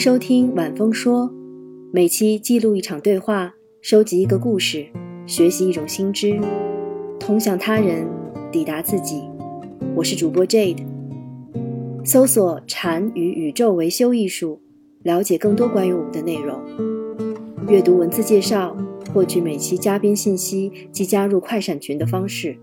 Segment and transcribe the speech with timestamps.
[0.00, 1.30] 收听晚风说，
[1.92, 4.86] 每期记录一场对话，收集一个故事，
[5.26, 6.40] 学习一种新知，
[7.18, 8.08] 通向他人，
[8.50, 9.20] 抵达自己。
[9.94, 10.86] 我是主播 Jade。
[12.02, 14.62] 搜索“禅与宇宙维修艺术”，
[15.04, 16.58] 了解更多关于我们的内容。
[17.68, 18.74] 阅读文字介绍，
[19.12, 22.56] 获取每期嘉宾信息及加入快闪群的方式。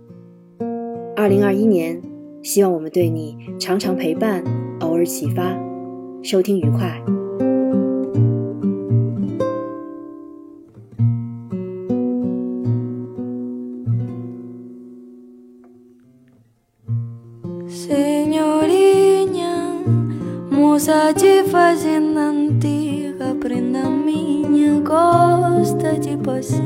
[1.15, 2.01] 二零二一年，
[2.41, 4.43] 希望我们对你常常陪伴，
[4.79, 5.55] 偶尔启发。
[6.23, 6.99] 收听愉快。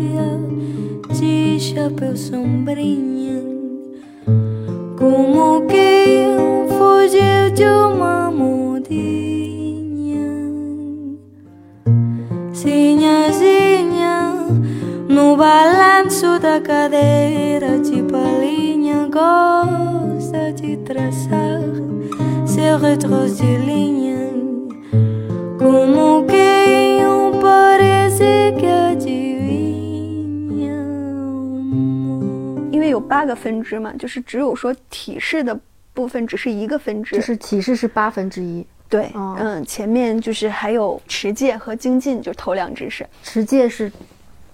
[0.02, 0.40] Passear
[1.10, 3.42] de chapéu sombrinha.
[4.98, 6.38] Como quem
[6.78, 8.82] fugiu de uma mudinha.
[12.54, 14.34] Sinhazinha,
[15.08, 21.62] no balanço da cadeira de palhinha, gosta de traçar
[22.46, 24.32] seu retros de linha.
[25.58, 26.51] Como quem
[32.82, 35.58] 为有八个分支嘛，就是只有说体式的
[35.94, 43.92] 部分只是一个分支，就是体式是八分之一，对，哦嗯，前面就是还有持戒和精进，就是头两支是，持戒是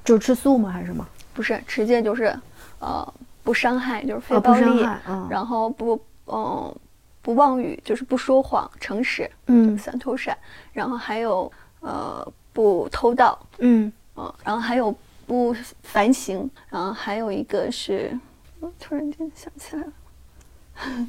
[0.03, 0.69] 就吃素吗？
[0.69, 1.07] 还是什么？
[1.33, 2.35] 不是持戒就是
[2.79, 3.13] 呃
[3.43, 4.85] 不伤害，就是非暴力，
[5.29, 6.75] 然后不嗯、
[7.21, 10.37] 不妄语，就是不说谎，诚实，嗯三偷善，
[10.73, 14.93] 然后还有呃不偷盗，嗯，嗯，然后还有
[15.27, 18.17] 不反省，然后还有一个是，
[18.61, 21.07] 我突然间想起来了。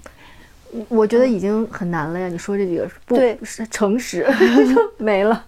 [0.90, 2.28] 我觉得已经很难了呀。
[2.28, 4.26] 你说这几个不对是诚实
[4.98, 5.42] 没了，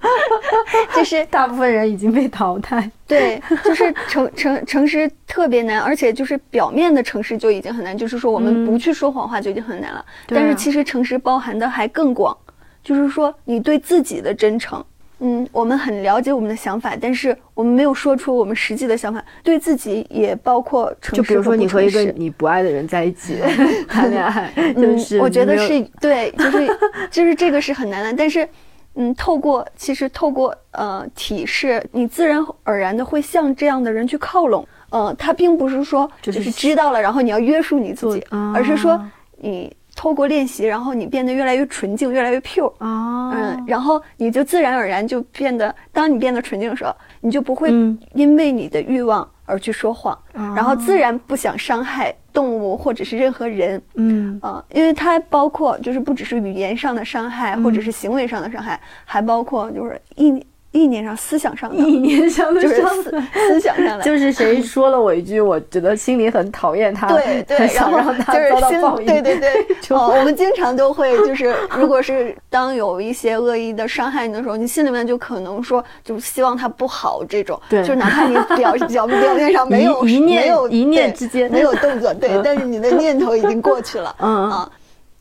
[0.97, 2.91] 就是大部分人已经被淘汰。
[3.07, 10.03] 对，就是诚诚诚实特别难，而且就是表面的诚实就已经很难，就是说我们嗯不去说谎话就已经很难了。
[10.27, 12.35] 但是其实诚实包含的还更广，
[12.83, 14.83] 就是说你对自己的真诚。
[15.21, 23.39] 嗯，我们很了解我们的想法，但是我们没有说出我们实际的想法，对自己也包括诚实就比如说你和一个你不爱的人在一起
[23.89, 26.69] 谈恋爱， 就是嗯、我觉得是 对，就是
[27.11, 28.49] 就是这个是很难的，但是。
[28.97, 34.67] 嗯，透过其实透过呃体式，你自然而然的会向这样的人去靠拢。
[34.91, 39.01] 呃，他并不是说就就是是知道了，然后你要约束你自己，而是说
[39.37, 42.73] 你透过练习，然后你变得越来越纯净，越来越 pure。
[42.79, 53.83] 哦，嗯，然后你就自然而然就变得，当你变得纯净的时候，你就不会嗯因为你的欲望而去说谎，哦然后自然不想伤害动物或者是任何人。
[53.97, 60.43] 嗯啊，因为它包括就是不只是语言上的伤害，或者是行为上的伤害，还包括就是意
[60.73, 63.23] 意念上、思想上的，意念上的就是思。
[63.33, 68.81] 思想上的，就是谁 说了我一句，我觉得心里很讨厌他，对对，然后就是心。
[69.07, 77.81] 对对对， 哦，我们经常都会就是， 如果是当有一些恶意的伤害你的时候，你心里面就可能说，就是希望他不好这种，对。
[77.81, 81.51] 就是哪怕你表表表面上没有一一念没有一念之间。
[81.51, 84.51] 没有动作，对嗯，但是你的念头已经过去了，嗯嗯。
[84.53, 84.71] 啊，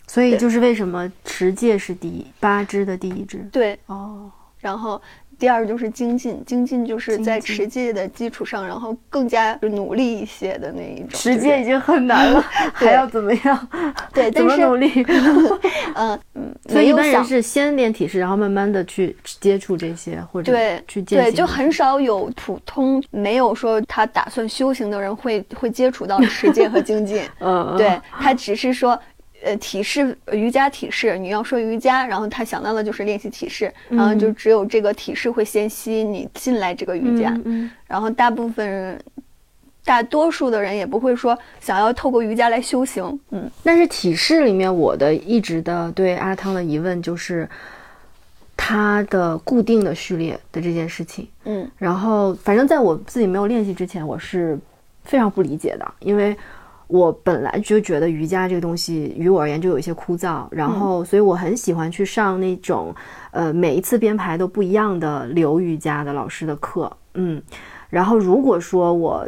[0.05, 3.39] 所以就是为什么持戒是第一八支的第一支。
[3.51, 4.29] 对，哦，
[4.59, 5.01] 然后
[5.39, 11.07] 第二就是精进，精进就是在持戒的基础上，然后更加努力一些的那一种。
[11.11, 12.41] 持戒已经很难了，
[12.73, 13.67] 还要怎么样？
[14.13, 14.91] 对，怎么努力？
[15.95, 27.21] 嗯嗯，所以一般人是先练体式，然后慢慢的去接触这些，或者对去践行对，就很少有普通没有说他打算修行的人会会接触到持戒和精进。
[27.39, 28.99] 嗯，嗯对他只是说。
[29.41, 37.71] 呃，体式瑜伽体式，你要说瑜伽，然后他想到的就是练习体式，然后就只有这个体式会先吸引你进来这个瑜伽，嗯嗯。
[37.87, 39.01] 然后大部分人，
[39.85, 47.49] 大多数的人也不会说想要透过瑜伽来修行，嗯，但是体式里面，我的一直的对阿汤的疑问就是，
[48.57, 51.27] 他的固定的序列的这件事情。
[51.45, 51.69] 嗯。
[51.77, 54.59] 然后，反正在我自己没有练习之前，我是
[55.05, 56.35] 非常不理解的，因为
[56.89, 62.93] 我本来就觉得瑜伽这个东西于我而言就有一些枯燥，然后，所以我很喜欢去上那种，
[63.31, 67.41] 呃，每一次编排都不一样的流瑜伽的老师的课，嗯，
[67.89, 69.25] 然后如果说我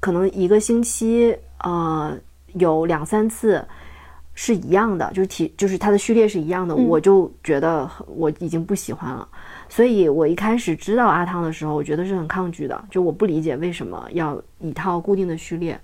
[0.00, 2.18] 可能一个星期，呃，
[2.54, 3.64] 有两三次。
[4.36, 9.28] 是一样的，就是体就是它的序列是一样的，我就觉得我已经不喜欢了。
[9.68, 15.80] 所以我一开始知道阿汤的时候，我觉得是很抗拒的，就我不理解为什么要一套固定的序列。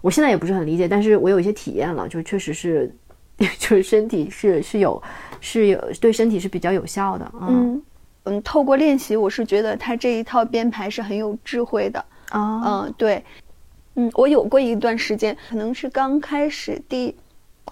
[0.00, 2.94] 我现在也不是很理解，但是我有一些体验了，就确实是，
[3.58, 5.02] 就是身体是是有
[5.40, 7.32] 是有对身体是比较有效的。
[7.40, 7.82] 嗯
[8.24, 12.04] 嗯，透过练习，我是觉得他这一套编排是很有智慧的。
[12.32, 13.22] 哦，嗯，对，
[13.94, 17.14] 嗯，我有过一段时间，可能是刚开始第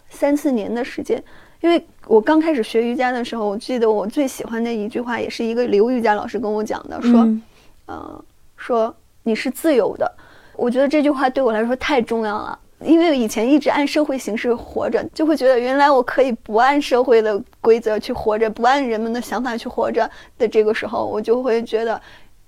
[0.09, 1.23] 三四年的时间，
[1.61, 7.43] 因为我刚开始学瑜伽的时候，我记得我最喜欢的一句话，也是一个刘瑜伽老师跟我讲的，说，嗯
[7.87, 8.25] 呃，
[8.57, 8.95] 说
[9.25, 10.11] 你是自由的。
[10.57, 20.09] 我觉得这句话对我来说太重要了，因为以前一直按社会形式活着，就会觉得原来我可以不按社会的规则去活着，不按人们的想法去活着
[20.39, 22.01] 的这个时候，我就会觉得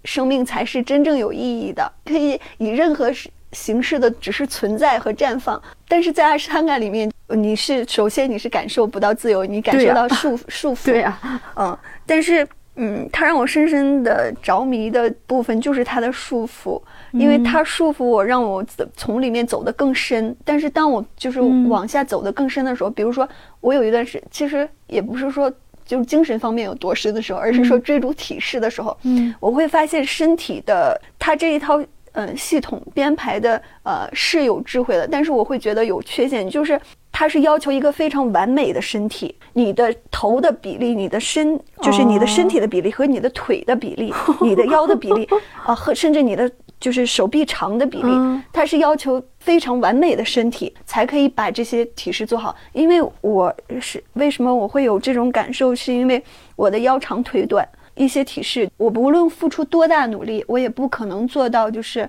[0.05, 5.61] 生命才是真正有意义的，可以以任何形形式的只是存在和绽放。
[5.88, 16.81] 但是在阿斯汤嘎里面，你是首先你是感受不到自由，你感受到束束缚，对啊，嗯，但是嗯，它让我深深的着迷的部分就是它的束缚，
[17.18, 20.34] 因为它束缚我，让我走从里面走得更深。
[20.44, 21.68] 但是当我就是嗯。
[21.68, 23.28] 往下走得更深的时候，比如说
[23.60, 25.52] 我有一段时，其实也不是说
[25.84, 31.80] 就是精神方面有多深的时候，而是说追逐体式的时候，嗯，我会发现身体的它这一套。
[32.18, 36.80] 嗯，系统编排的呃是有智慧的，但是我会觉得有缺陷，就是
[37.12, 44.10] 它是要求一个非常完美的身体，你的头的比例，你的身就是你的身体的比例和你的腿的比例，
[44.40, 45.28] 你的腰的比例
[45.66, 52.55] 啊、和甚至你的就是手臂长的比例，嗯它是要求非常完美的身体才可以把这些体式做好。
[52.73, 56.23] 因为我是为什么我会有这种感受，是因为
[56.55, 57.67] 我的腰长腿短。
[57.99, 62.06] 一些体式，我不论付出多大努力，我也不可能做到，就是，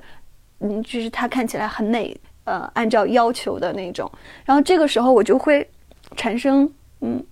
[0.59, 4.11] 嗯，就是它看起来很美，呃，按照要求的那种。
[4.43, 5.65] 然后这个时候我就会
[6.17, 6.69] 产生，
[6.99, 7.23] 嗯，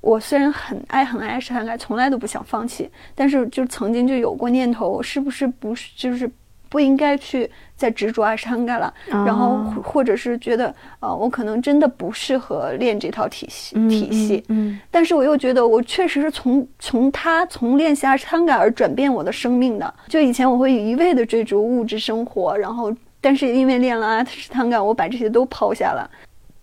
[0.00, 6.26] 我虽然很爱很爱很爱，从来都不想放弃，但是就曾经就有过念头，是不是不是就是
[6.68, 8.92] 不应该去再执着阿山嘎了？
[9.08, 14.44] 然后哦或或者是觉得，呃，我可能真的不适合练这套体系体系。
[14.48, 19.94] 嗯但是我又觉得我确实是从从他从练习阿斯汤嘎而转变我的生命的。
[20.08, 26.10] 就以前我会一味的追逐物质生活，然后但是因为练了阿斯汤嘎，我把这些都抛下了。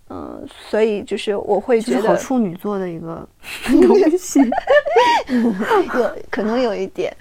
[0.09, 3.27] 嗯，所以就是我会觉得好处女座的一个
[3.65, 4.39] 东西。
[5.27, 5.53] 有
[6.29, 7.11] 可能有一点，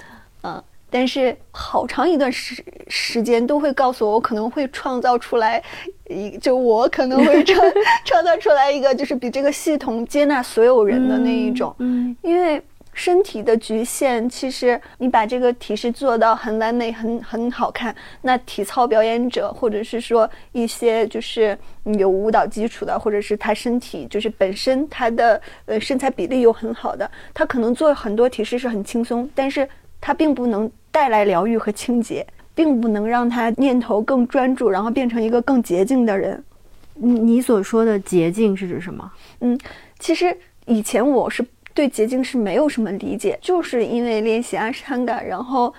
[0.42, 0.62] 嗯，
[0.94, 5.60] 但是好长一段时时间都会告诉我，我可能会创造出来
[6.08, 7.60] 一，就我可能会创
[8.06, 12.14] 创造出来一个，就是比这个系统接纳所有人的那一种，嗯。
[12.22, 12.62] 因为
[12.92, 17.92] 身体的局限，其实你把这个体式做到很完美、很很好看，
[18.22, 29.68] 那体操表演者或者是说一些就是嗯有舞蹈基础的，或者是他身体就是本身他的呃身材比例又很好的，他可能做很多体式是很轻松，但是
[30.06, 36.44] 他并不能带来疗愈和清洁，并不能让他念头更专注，然后变成一个更洁净的人。
[36.92, 39.10] 你你所说的洁净是指什么？
[39.40, 39.58] 嗯，
[39.98, 40.36] 其实
[40.66, 41.42] 以前我是
[41.72, 45.72] 对洁净是没有什么理解，就是因为练习阿斯汤嘎，然后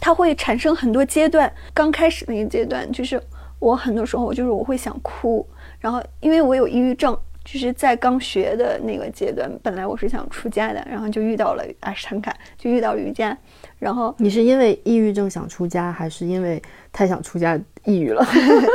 [0.00, 1.50] 它会产生很多阶段。
[1.72, 3.22] 刚开始那个阶段，就是
[3.60, 5.46] 我很多时候就是我会想哭，
[5.78, 7.16] 然后因为我有抑郁症，
[7.52, 13.36] 就是在刚学的那个阶段，本来我是想出家的，然后就遇到了阿斯汤卡，就遇到瑜伽，
[13.80, 18.24] 然后你是因为抑郁症想出家，还是因为太想出家抑郁了？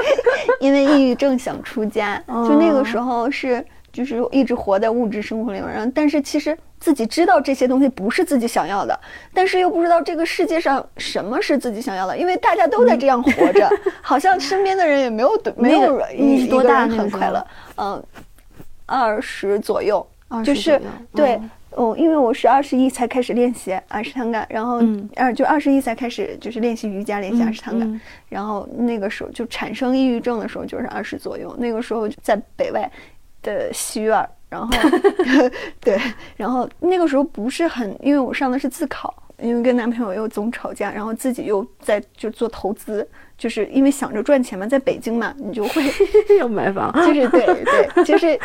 [0.60, 9.00] 因为抑郁症想出家，就那个时候是就是一直活在物质生活里面，然后但是其实自己知道这些东西不是自己想要的，
[9.34, 13.70] 但是又不知道这个世界上什么是自己想要的，因为大家都在这样活着，
[14.04, 18.04] 好像身边的人也没有没有一你是多大很快乐，嗯，
[18.86, 20.06] 二十左右，
[20.44, 20.82] 就是
[21.14, 21.50] 对嗯。
[21.78, 28.00] 哦，因为我是二十一才开始练习阿斯汤嘎，然后嗯二、就二十一才开始就是练习瑜伽，练习阿斯汤嘎，嗯
[28.30, 32.90] 然后那个时候就产生抑郁症的时候就是二十左右，那个时候在北外
[33.44, 34.74] 的西院儿，然后
[35.82, 36.00] 对，
[36.38, 43.06] 然后那个时候不是很，因为我上的是自考，因为跟男朋友又总吵架，然后自己又在就做投资，
[43.38, 45.84] 就是因为想着赚钱嘛，在北京嘛，你就会
[46.40, 48.40] 要买房，就是对对，就是。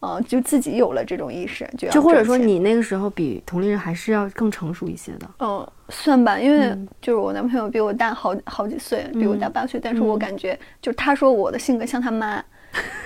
[0.00, 5.26] 呃，就自己有了这种意识，就要就或者说你那个时候比同龄人还是要更成熟一些的。
[5.40, 12.44] 嗯，算吧，因为嗯就是我男朋友比我大好好几岁，比我大嗯八岁，但是我嗯感觉就是他说我的性格像他妈，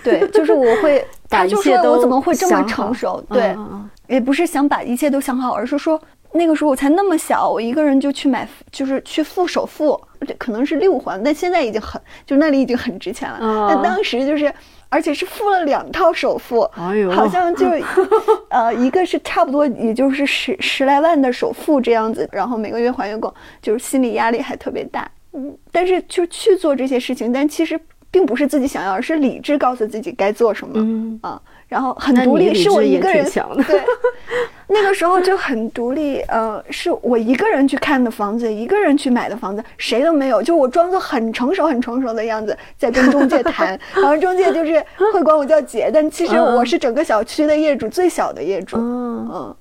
[0.02, 3.22] 对，就是我会， 他就说我怎么会这么成熟？
[3.28, 6.00] 对，嗯嗯也不是想把一切都想好，而是说
[6.32, 10.00] 那个时候我才那么小，我一个人就去买，就是去付首付，
[10.38, 13.38] 可能是六环，但现在已经很，就那里已经很值钱了。
[13.38, 14.52] 哦但当时就是，
[14.90, 17.66] 而且是付了两套首付，哎好像就，
[18.50, 23.32] 呃，一个是差不多也就是十十来万的首付这样子，然后每个月还月供，
[23.62, 25.10] 就是心理压力还特别大。
[25.32, 27.80] 嗯，但是就去做这些事情，但其实
[28.10, 30.74] 并不是自己想要，而是理智告诉自己该做什么。
[30.76, 31.40] 嗯啊，
[31.70, 33.24] 然后很独立，是我一个人
[33.64, 33.80] 对，
[34.66, 49.56] 那个时候就很独立，呃，是我一个人去看的房子，一个人去买的房子，谁都没有，就我装作很成熟、很成熟的样子在跟中介谈， 然后中介就是会管我叫姐，但其实嗯我是整个小区的业主，最小的业主，嗯，嗯，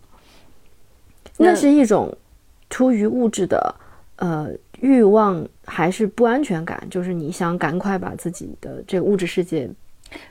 [1.38, 2.12] 那是一种
[2.72, 3.76] 出于物质的
[4.16, 4.48] 呃
[4.82, 6.82] 欲望，还是不安全感？
[6.90, 9.70] 就是你想赶快把自己的这个物质世界，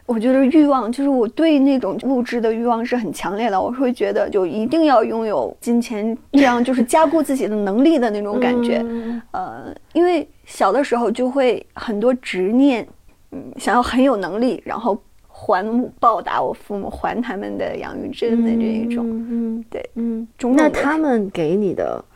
[0.06, 8.82] 我觉得欲望就是我对那种物质的欲望是很强烈的，我会觉得就一定要拥有金钱，这样就是加固自己的能力的那种感觉。
[8.84, 12.86] 嗯呃，因为小的时候就会很多执念，
[13.32, 15.64] 嗯，想要很有能力，然后还
[16.00, 19.04] 报答我父母，还他们的养育之恩的这一种。
[19.06, 22.07] 嗯，对，嗯，那他们给你的你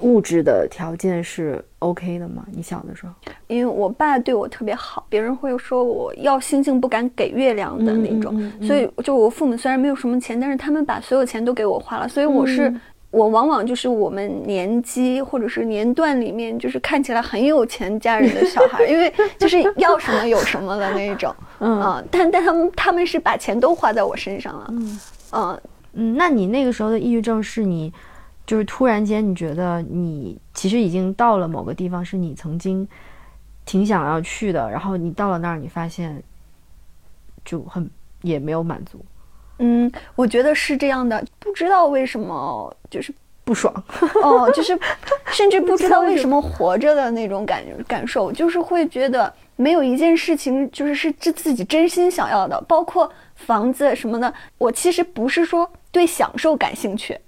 [0.00, 2.44] 物质的条件是 OK 的吗？
[2.52, 3.12] 你小的时候，
[3.46, 8.66] 因为我爸对我特别好，别人会说我要星星不敢给月亮的那种，嗯嗯嗯嗯。
[8.66, 12.80] 所以就我父母虽然没有什么钱，但是他们把所有钱都给我花了，所以我是、嗯。
[13.10, 21.80] 我往往就是我们年级或者是年段里面就是看起来很有钱家人的小孩，因为 就是要什么有什么的那种，嗯。
[21.80, 25.00] 啊，但但他们他们是把钱都花在我身上了，嗯。
[25.32, 25.60] 嗯，
[25.94, 27.92] 嗯，那你那个时候的抑郁症是你，
[28.46, 32.86] 就是突然间你觉得你其实已经到了某个地方，是你曾经
[33.64, 36.22] 挺想要去的，然后你到了那儿，你发现
[37.44, 37.88] 就很
[38.22, 39.04] 也没有满足，
[39.58, 43.72] 嗯，我觉得是这样的，不知道为什么就是不爽。
[44.22, 44.78] 哦，就是
[45.26, 54.32] 甚至不知道为什么活着的那种感感受，就是会觉得没有一件事情就是是自自己真心想要的，包括房子什么的。
[54.58, 57.18] 我其实不是说对享受感兴趣，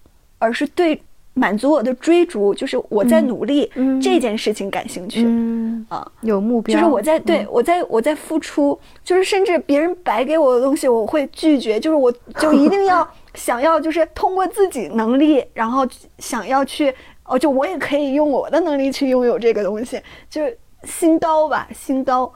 [0.42, 1.00] 而是对
[1.34, 5.22] 满足我的追逐，就是我在努力、嗯这件事情感兴趣。
[5.24, 15.86] 嗯啊，有目标，就是我在对、嗯我在我在付出，就是甚至别人白给我的东西，我会拒绝，就是我 就一定要想要，就是通过自己能力，然后
[16.18, 16.92] 想要去
[17.24, 22.30] 哦，就我也可以用我的能力去拥有这个东西，就是心高吧，心高，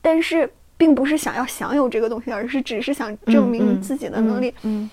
[0.00, 4.48] 但是并不是想要享有这个东西，而是只是想证明自己的能力。
[4.62, 4.90] 嗯，嗯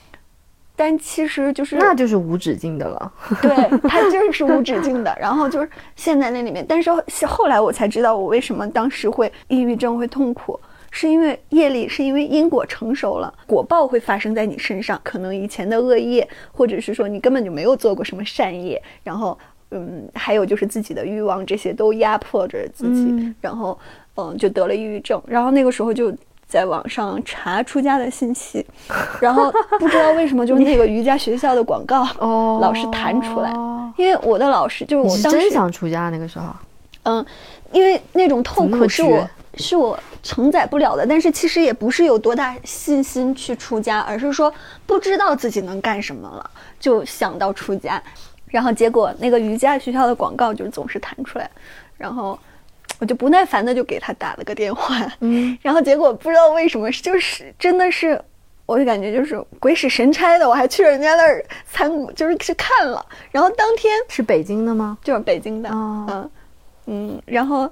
[0.79, 3.11] 但其实就是那就是无止境的了。
[3.41, 3.49] 对，
[3.89, 5.17] 它就是无止境的。
[5.19, 10.57] 然后就是陷在那里面，但是后后来我才知道，我为什么当时会抑郁症会痛苦，
[10.91, 15.01] 是因为业力，是因为因果成熟了，果报会发生在你身上。
[15.03, 19.35] 可能以前的恶业，或者是说你根本就没有做过什么善业，然后
[19.71, 23.77] 嗯，还有就是自己的欲望，这些都压迫着自己，嗯然后
[24.15, 25.19] 嗯就得了抑郁症。
[25.25, 26.15] 然后那个时候就。
[26.47, 28.65] 在网上查出家的信息，
[29.19, 32.59] 然后不知道为什么就是 那个瑜伽学校的广告，哦。
[32.61, 33.51] 老是弹出来，
[33.97, 36.47] 因为我的老师就是我当时真想出家那个时候？
[37.03, 37.25] 嗯，
[37.71, 44.53] 因为那种痛苦是我是我承载不了的，但是其实也不是有多大信心去出家，而是说
[44.85, 46.49] 不知道自己能干什么了，
[46.79, 48.01] 就想到出家，
[48.47, 51.49] 然后结果那个瑜伽学校的广告就总是弹出来，
[51.97, 52.37] 然后
[52.99, 58.19] 我就不耐烦的就给他打了个电话，嗯， 然后结果不知道为什么，就是真的是，
[58.65, 64.97] 我就感觉就是鬼使神差的，我还去人家那儿参，就是去看了，然后当天是北京的吗？
[65.03, 66.05] 就是北京的，哦。
[66.09, 66.31] 嗯
[66.89, 67.69] 嗯，然后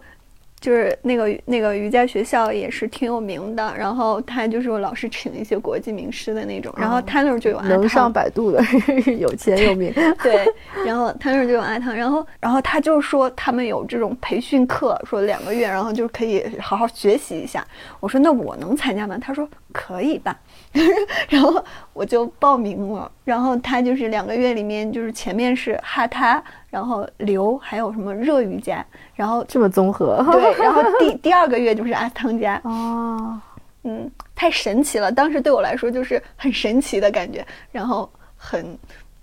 [0.59, 8.63] 就是那个那个瑜伽学校也是挺有名的，然后他就是老是请一些国际名师的那种，然后他那儿就有阿汤能上百度的，
[9.19, 9.93] 有钱有名。
[10.23, 10.45] 对，
[10.85, 17.63] 然后他那儿就有阿汤，然后然后他就说他们有这种培训课，说两个月，然后就可以好好学习一下。
[17.99, 19.17] 我说那我能参加吗？
[19.21, 20.35] 他说可以吧，
[21.29, 21.63] 然后
[21.93, 23.11] 我就报名了。
[23.23, 30.23] 然后他就是两个月里面，就是前面是哈他，然后流，还有什么热瑜伽，然后这么综合。
[30.31, 33.39] 对， 然后第第二个月就是阿汤加，哦，
[33.83, 38.77] 嗯，太神奇了，当时对我来说就是很神奇的感觉，然后很。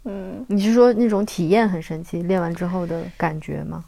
[0.05, 3.85] 嗯你是说那种体验很神奇，练完之后的感觉吗？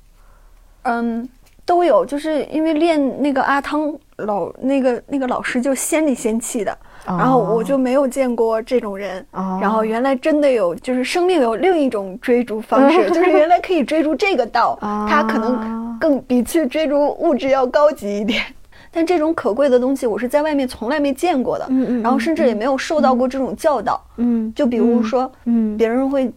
[0.83, 1.29] 嗯，
[1.67, 9.59] 都有，就是因为练那个阿汤老那个那个老师就仙里仙气的，然后我就没有见过这种人，哦。
[9.61, 18.43] 然后原来真的有，就是生命有另一种追逐方式， 就是原来可以追逐这个道，它可能更比去追逐物质要高级一点。
[18.97, 24.01] 但这种可贵的东西，我是在外面从来没见过的，嗯嗯然后甚至也没有受到过这种教导。
[24.19, 25.77] 嗯，就比如说，嗯。
[25.77, 26.31] 别人会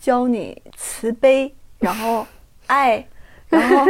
[0.00, 2.26] 教你慈悲，然后
[2.66, 3.04] 爱，
[3.58, 3.86] 然后，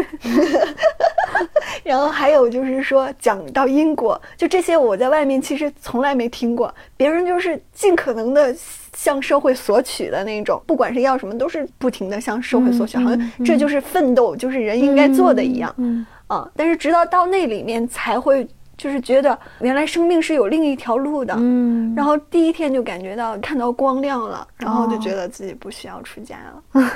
[1.85, 6.75] 然后还有就是说讲到因果，就这些我在外面其实从来没听过。
[6.97, 8.55] 别人就是尽可能的
[8.95, 15.73] 向社会索取的那种，不管是要什么，都是不停的向社会索取，好像这就是奋斗，就是人应该做的一样。
[15.77, 21.35] 嗯啊，但是直到到那里面才会就是觉得原来生命是有另一条路的。
[21.37, 26.37] 嗯，然后第一天就感觉到看到光亮了，然后就哦觉得自己不需要出家
[26.73, 26.91] 了。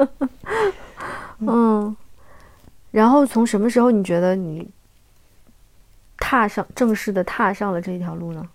[1.40, 1.96] 嗯，
[2.90, 4.68] 然后从什么时候你觉得你
[6.18, 8.48] 踏上正式的踏上了这一条路呢？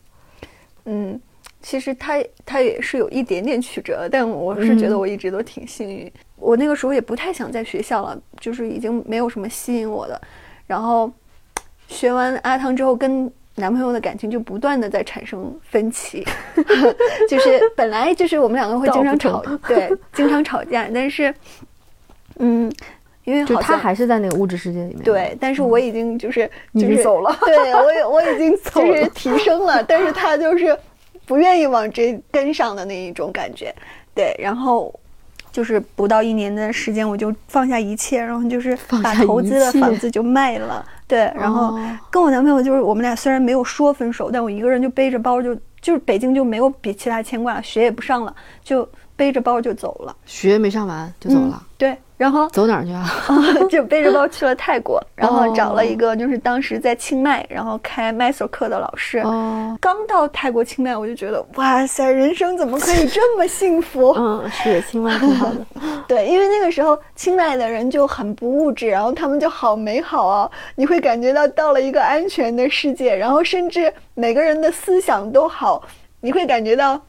[0.86, 1.20] 嗯，
[1.62, 6.12] 其实它它也是有一点点曲折，但我是觉得嗯我一直都挺幸运。
[6.36, 10.22] 我那个时候也不太想在学校了，就是已经没有什么吸引我的。
[10.68, 11.12] 然后
[11.88, 16.26] 学完阿汤之后，跟男朋友的感情就不断的在产生分歧，
[17.30, 21.34] 就是本来就是我们两个会经常吵，对，经常吵架，但是，
[22.40, 22.72] 嗯，
[23.24, 25.04] 因为就他还是在那个物质世界里面。
[25.04, 30.78] 对，但是我已经就是你就是走了对我也我已经 就是提升了，但是他就是
[31.26, 33.74] 不愿意往这跟上的那一种感觉，
[34.14, 34.94] 对，然后
[35.52, 53.06] 就是不到一年的时间，我就放下一切，然后就是把投资的房子就卖了，对，然后哦跟我男朋友就是我们俩虽然没有说分手，但我一个人就背着包就就是北京就没有比其他牵挂，学也不上了，就背着包就走了，学没上完就走了，嗯对，然后走哪儿去啊？
[53.70, 59.20] 就背着包去了泰国， 然后找了一哦个就是当时在清迈，然后开 Master 课的老师。
[59.20, 64.14] 哦，刚到泰国清迈，我就觉得哇塞，人生怎么可以这么幸福？
[64.18, 65.66] 嗯，是清迈挺好的。
[66.08, 75.84] 对，因为那个时候清迈的人就很不物质，然后他们就好美好啊，你会感觉到到了一个安全的世界，然后甚至每个人的思想都好，
[76.22, 77.02] 你会感觉到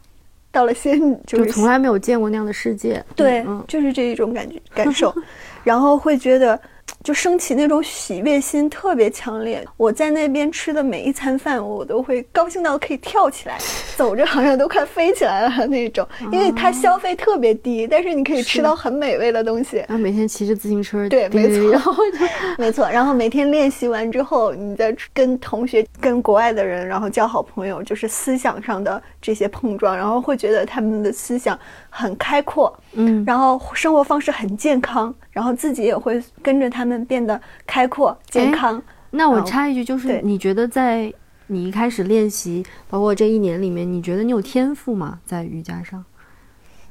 [0.56, 3.04] 到了仙，女就是从来没有见过那样的世界。
[3.14, 5.14] 对，嗯，就是这一种感觉感受，
[5.62, 6.58] 然后会觉得
[7.06, 9.64] 就升起那种喜悦心特别强烈。
[9.76, 13.56] 我在那边吃的每一餐饭，我都会高兴到可以跳起来，
[13.96, 19.76] 走着好像都快飞起来了那种，因为它消费特别低，但是你可以吃到很美味的东西。
[19.76, 22.26] 然后每天骑着自行车，对没错然后 就
[22.58, 31.56] 没错，然后每天练习完之后，你再跟同学、跟国外的人，然后交好朋友，就是思想上的这些碰撞，然后会觉得他们的思想
[31.88, 38.82] 很开阔，嗯然后生活方式很健康，然后自己也会跟着他们变得开阔、健康。
[39.10, 41.12] 那我嗯插一句，就是你觉得在
[41.46, 45.18] 你一开始练习，包括这一年里面，你觉得你有天赋吗？
[45.24, 46.04] 在瑜伽上？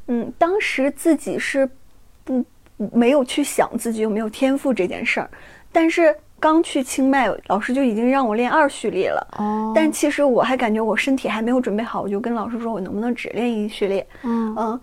[0.08, 1.70] 嗯，当时自己是
[2.24, 2.44] 不
[2.78, 5.30] 没有去想自己有没有天赋这件事儿，
[5.72, 9.28] 但是刚去清迈，老师就已经让我练二序列了。
[9.38, 14.08] 哦但其实我还感觉我身体还没有准备好，我就跟老师说，我能不能只练一序列？
[14.24, 14.82] 嗯嗯，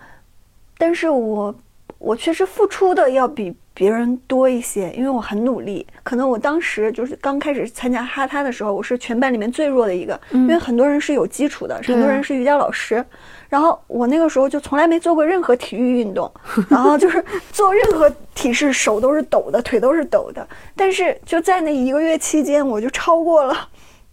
[0.76, 1.54] 但是我
[1.98, 5.86] 我确实付出的要比别人多一些，因为我很努力。
[6.02, 13.04] 可能我当时就是刚开始参加哈他的时候，我是全班里面最弱的一个，因为很多人是有基础的，很多人是瑜伽老师。
[13.48, 16.30] 然后我那个时候就从来没做过任何体育运动，
[16.70, 20.46] 然后就是做任何体式手都是抖的，腿都是抖的。
[20.74, 23.68] 但是就在那一个月期间，我就超过了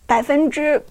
[0.05, 0.81] 百分之。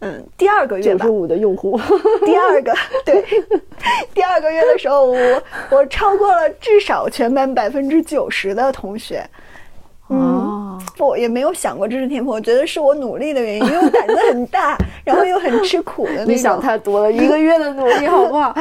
[0.00, 1.78] 嗯，第二个月吧，五的用户，
[2.24, 3.22] 第二个对，
[4.14, 9.24] 第二个月的时候，我我超过了至少全班百分之九十的同学。
[10.12, 16.34] 嗯哦，不，也没有想过这是天赋，我觉得是我努力的原因，因为我胆子很大， 然后又很吃苦的那种。
[16.34, 18.52] 你想太多了，一个月的努力好不好？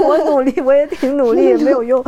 [0.00, 2.00] 我我努力，我也挺努力，也没有用。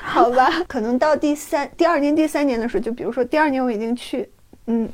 [0.00, 4.28] 好吧，可能到第三、第二年、第三年的时候，就比如说第二年我已经去，
[4.68, 4.88] 嗯，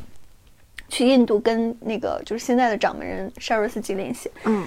[0.88, 4.64] 去印度跟那个就是现在的掌门人沙瑞斯基练习，嗯。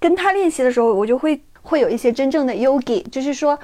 [0.00, 3.58] 跟他练习的时候，我就会会有一些真正的 yogi，就是说，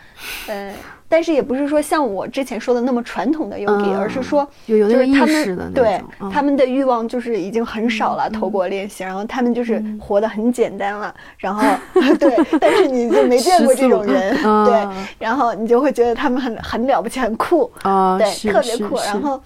[0.49, 0.75] 呃，
[1.09, 6.29] 但是也不是说像我之前说的那么传统的 yogi，、嗯而是说有有那个就是他意识的对、嗯。
[6.33, 11.62] 他们的欲望就是已经很少了，透过练习，然后他们就是活得很简单了，然后
[12.18, 19.40] 对，但是你就没见过这种人，嗯对，然后你就会觉得他们很很了不起，很酷，啊，对，特别酷，然后。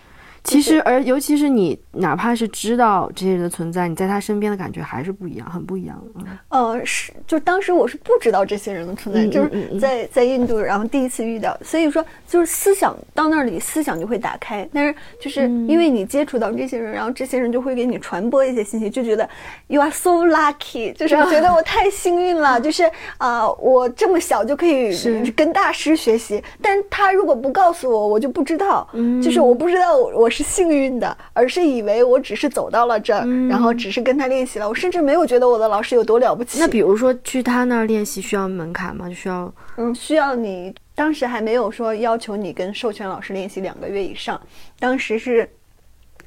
[0.45, 6.03] 其实，而尤其是你，哪怕是知道这些人的存在，你在他身边的感觉还是不一样，很不一样。
[6.15, 14.67] 嗯呃，是，就当时我是不知道这些人的存在，嗯就是在在印度，然后第一次遇到，所以说就是思想到那里，思想就会打开。
[14.73, 19.29] 但是就是嗯因为你接触到这些人，然后这些人就会给你传播一些信息，就觉得
[19.67, 24.97] you are so lucky，就是觉得我太幸运了，就是啊、我这么小就可以
[25.37, 36.61] 跟大师学习，但他如果不告诉我，我就不知道，嗯就是我不知道我我是幸运的，而是以为我只是走到了这儿，嗯然后只是跟他练习了，我甚至没有觉得我的老师有多了不起。
[36.61, 39.09] 那比如说去他那儿练习需要门槛吗？
[39.09, 44.39] 就需要嗯，需要你当时还没有说要求你跟授权老师练习两个月以上，
[44.79, 45.49] 当时是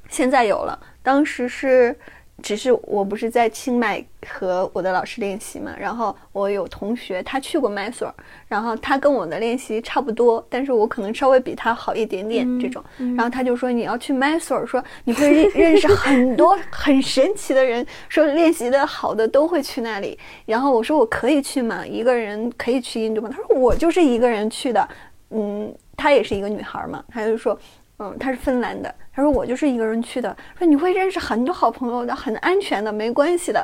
[0.09, 1.95] 现在有了，当时是
[2.41, 8.13] 只是我不是在清迈和我的老师练习嘛，然后我有同学他去过麦索尔，
[8.47, 12.83] 然后他跟我的练习差不多，但是我可能稍微比他好一点点这种，
[13.15, 21.85] 然后他就说你要去麦索尔，说你会认认识很多 很神奇的人，说练习的好的都会去那里，然后我说我可以去吗？
[21.85, 23.29] 一个人可以去印度吗？
[23.31, 24.87] 他说我就是一个人去的，
[25.29, 27.57] 嗯，她也是一个女孩嘛，他就说。
[28.03, 28.93] 嗯，他是芬兰的。
[29.13, 30.35] 他说我就是一个人去的。
[30.57, 33.63] 说你会认识很多好朋友的，很安全的，没关系的。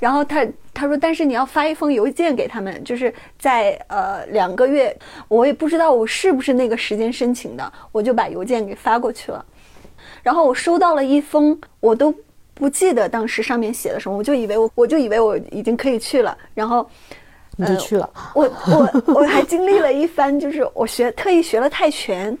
[0.00, 4.96] 然后他他说，但是你要发一封邮件给他们，就是在呃两个月，
[5.28, 9.44] 我也不知道我是不是那个时间申请的，我就把邮件给发过去了。
[10.22, 12.14] 然后我收到了一封，我都
[12.54, 16.34] 不记得当时上面写的什么，我就以为我我就以为我已经可以去了。
[16.54, 16.88] 然后
[17.56, 18.08] 你就去了。
[18.34, 22.36] 我我我还经历了一番，就是我学特意学了泰拳。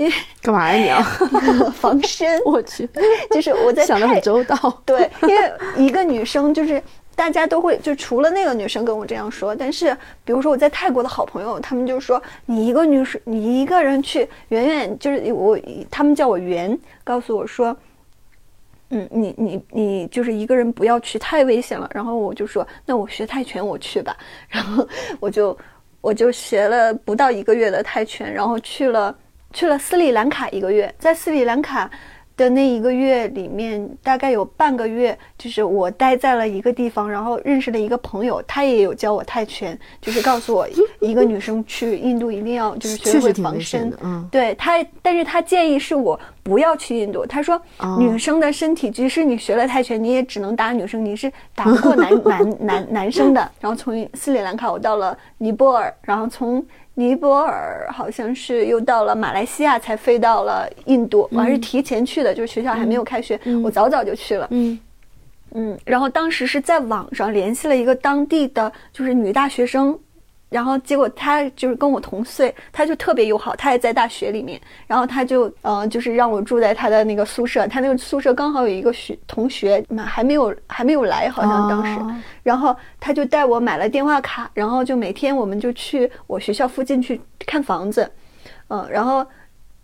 [0.00, 1.70] 因 为干嘛呀你啊？
[1.76, 2.88] 防身， 我去，
[3.30, 4.56] 就是我在想的很周到。
[4.86, 6.82] 对，因为一个女生就是
[7.14, 15.58] 大家都会，就除了那个女生跟我这样说，但是比如说我在泰国的好朋友，他们就说你一个女生，你一个人去，远远就是我，
[15.90, 17.76] 他们叫我圆，告诉我说，
[18.88, 21.90] 嗯，你你你就是一个人不要去，太危险了。
[21.92, 24.16] 然后我就说，那我学泰拳我去吧。
[24.48, 24.88] 然后
[25.20, 25.54] 我就
[26.00, 29.14] 我就学了不到一个月的泰拳，然后去了。
[29.52, 31.90] 去了斯里兰卡一个月，在斯里兰卡
[32.36, 40.66] 的那一个月里面，大概有半个月，就是我待在了一个地方，然后认识了一个朋友，他也有教我泰拳，就是告诉我
[41.00, 43.92] 一个女生去印度一定要就是学会防身。
[44.02, 47.60] 嗯，对他，但是他建议是我不要去印度，他说
[47.98, 53.50] 女生的身体，即使你学了泰拳，你也只能打女生，你是打不过男 男男男生的。
[53.60, 56.64] 然后从斯里兰卡我到了尼泊尔，然后从。
[57.00, 64.46] 尼泊尔好像是又到了马来西亚才飞到了印度，我还是提前去的，就是学校还没有开学，我早早就去了。
[64.50, 64.78] 嗯
[65.52, 69.98] 嗯，然后当时是在网上联系了一个当地的就是女大学生。
[70.50, 74.60] 然后结果他就是跟我同岁，他就特别友好，他也在大学里面。
[74.86, 82.20] 然后他就呃，就是让我住在他的那个宿舍，他那个宿舍刚好有一个学同学嘛，还没有还没有来，好像当时。
[82.42, 88.10] 然后他就带我买了电话卡，然后就每天我们就去我学校附近去看房子，
[88.68, 89.24] 嗯，然后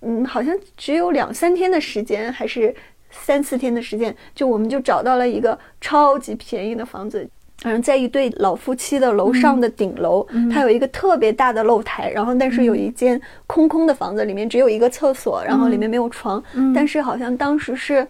[0.00, 2.74] 嗯，好像只有两三天的时间，还是
[3.10, 7.28] 三四天的时间，就我们就找到了一个超级便宜的房子。
[7.64, 16.42] 嗯，在一对老夫妻的楼上的顶楼，它有一个特别大的露台，然后但是有一间空空的房子，里面只有一个厕所，然后里面没有床，
[16.74, 18.06] 但是好像当时是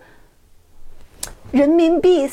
[1.52, 2.28] 人民币。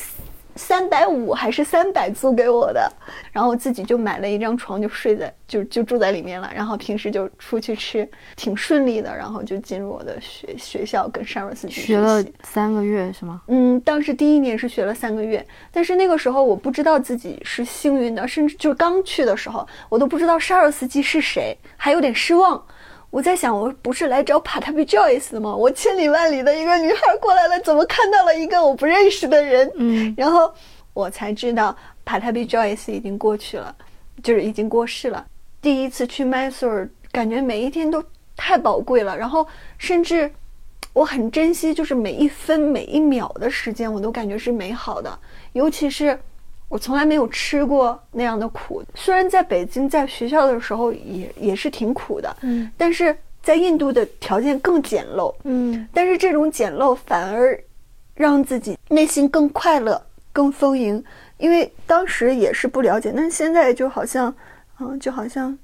[0.56, 2.92] 三百五还是三百租给我的，
[3.32, 6.52] 然后我自己就买了一张床，就睡在就就住在里面了。
[6.56, 9.16] 然后平时就出去吃，挺顺利的。
[9.16, 13.42] 然后就进入我的学学校跟沙尔斯基学了三个月是吗？
[13.48, 22.64] 嗯，当时第一年是学了三个月，但是那个时候我不知道自己是幸运的，甚至就是刚去的时候我都不知道沙尔斯基是谁，还有点失望。
[23.14, 25.56] 我在想，我不是来找 Patabi Joyce 的吗？
[25.56, 29.72] 我千里万里的一个女孩过来了，怎么看到了一个我不认识的人？
[29.76, 30.52] 嗯，然后
[30.96, 33.76] 我才知道 Patabi Joyce 已经过去了，
[34.24, 35.24] 就是已经过世了。
[35.62, 38.04] 第一次去 Mysore，感觉每一天都
[38.36, 39.46] 太宝贵了，然后
[39.78, 40.32] 甚至
[40.94, 45.20] 我很珍惜，就是每一分每一秒的时间，我都感觉是美好的，
[45.52, 46.20] 尤其是。
[46.74, 57.64] 我从来没有吃过那样的苦，虽然在北京在学校的时候也也是挺苦的，嗯，但是在印度的条件更简陋，嗯，但是这种简陋反而
[58.16, 61.04] 让自己内心更快乐、更丰盈，
[61.38, 64.34] 因为当时也是不了解，但现在就好像，
[64.80, 65.56] 嗯，就好像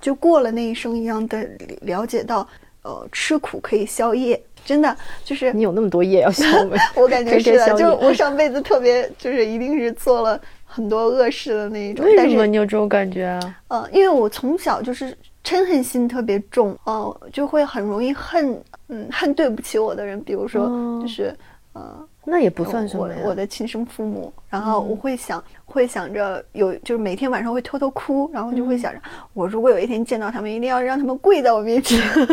[0.00, 1.46] 就过了那一生一样的
[1.82, 2.48] 了解到，
[2.84, 4.42] 呃，吃苦可以消业。
[4.64, 6.76] 真的就是你有那么多业要消 吗？
[6.96, 12.04] 我感觉是的，就我上辈子特别就是一定是做了很多恶事的那一种。
[12.04, 13.56] 为什么你有这种感觉啊？
[13.68, 20.66] 呃，因为我从小就是嗔恨心特别重，哦，就会很容易恨，嗯，恨对不起我的人，比如说
[21.00, 21.34] 就是，
[21.72, 22.08] 呃。
[22.26, 23.18] 那也不算什么呀。
[23.24, 29.00] 我的亲生父母，然后我会想，会想着有，就是每天晚上会偷偷哭，然后就会想着，
[29.32, 32.28] 我如果有一天见到他们，一定要让他们跪在我面前， 就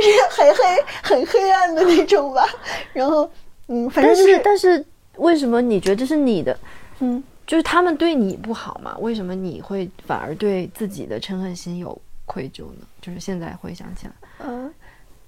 [0.00, 2.44] 是很黑、很黑暗的那种吧。
[2.92, 3.30] 然后，
[3.68, 4.84] 嗯，反正就是，但是
[5.16, 6.56] 为什么你觉得这是你的？
[7.00, 8.96] 嗯，就是他们对你不好嘛？
[8.98, 12.86] 为什么你会反而对自己的嗔恨心有愧疚呢？
[13.00, 14.12] 就是现在回想起来，
[14.46, 14.72] 嗯，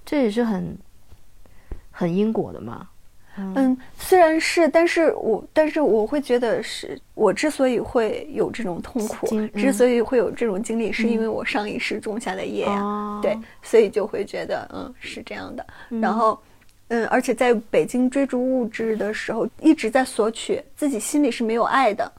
[0.05, 0.77] 这也是很
[1.91, 2.87] 很因果的嘛。
[3.35, 13.19] 嗯，虽然是，但是我，但是我会觉得，是我之所以会有这种痛苦，之所以会有这种经历，是因为我上一世种下的业呀。
[13.21, 15.65] 对，所以就会觉得，嗯，是这样的。
[16.01, 16.39] 然后，
[16.89, 22.11] 嗯，而且在北京追逐物质的时候，一直在索取，自己心里是没有爱的。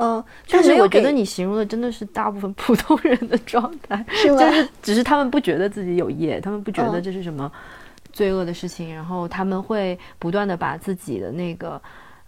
[0.00, 7.50] 嗯，但是我觉得你形容的真的是大部分普通人的状态，是吗就是只是他们不觉得自己有业，他们不觉得嗯这是什么
[8.18, 11.80] 罪恶的事情，然后他们会不断的把自己的那个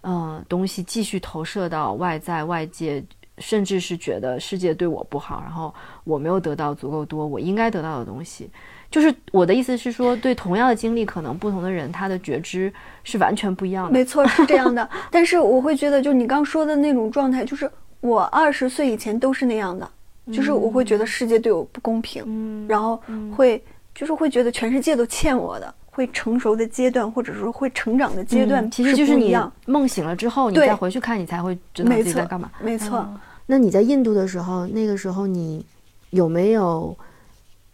[0.03, 3.03] 嗯、呃东西继续投射到外在外界，
[3.39, 5.73] 甚至是觉得世界对我不好，然后
[6.05, 8.49] 我没有得到足够多我应该得到的东西。
[8.89, 12.73] 就是我的意思是说，对同样的经历，可能不同的人他的觉知
[13.03, 13.91] 是完全不一样的。
[13.91, 14.89] 没错，是这样的。
[15.11, 19.89] 但是我会觉得，就你刚说的那种状态，就是我二十岁以前都是那样的，
[20.31, 23.01] 就是我会觉得世界对我不公平，嗯然后
[23.35, 23.61] 会
[23.93, 25.73] 就是会觉得全世界都欠我的。
[25.91, 29.37] 会成熟的阶段，或者说会成长的阶段，嗯其实就是你。
[29.65, 32.49] 梦醒了之后，你再回去看，你才会知道没错自己在干嘛。
[32.59, 33.07] 没错，
[33.45, 35.65] 那你在印度的时候，那个时候你
[36.09, 36.97] 有没有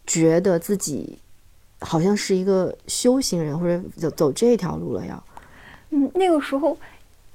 [0.06, 1.18] 觉得自己
[1.80, 5.24] 好像是一个修行人，或者走走这条路了要？
[5.92, 6.78] 嗯，那个时候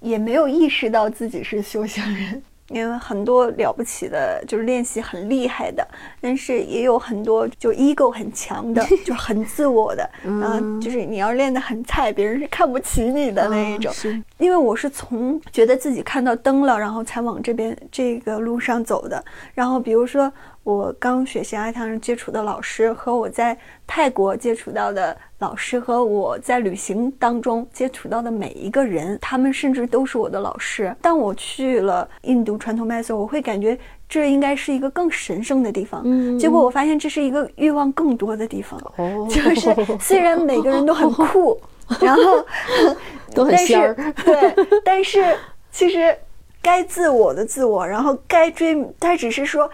[0.00, 2.42] 也没有意识到自己是修行人，
[2.72, 5.86] 因为很多了不起的，就是练习很厉害的，
[6.20, 13.92] 但是也有很多就 ego 很强的， 就很自我的，然后就是你要练得很菜，别人是看不起你的那一种。
[13.92, 19.24] 是因为我是从觉得自己看到灯了，然后才往这边这个路上走的。
[19.54, 20.30] 然后比如说
[20.64, 30.92] 我刚学习阿汤人接触的老师，和我在泰国接触到的老师，和我在旅行当中接触到的每一个人，他们甚至都是我的老师。
[31.00, 33.78] 当我去了印度传统麦索，我会感觉
[34.08, 36.02] 这应该是一个更神圣的地方。
[36.04, 38.80] 嗯结果我发现这是一个欲望更多的地方。
[38.96, 41.60] 哦就是虽然每个 人都很酷，
[42.00, 42.44] 然后
[43.34, 45.36] 都很但仙儿是对，但是
[45.70, 46.16] 其实
[46.62, 49.70] 该自我的自我，然后该追，他只是说。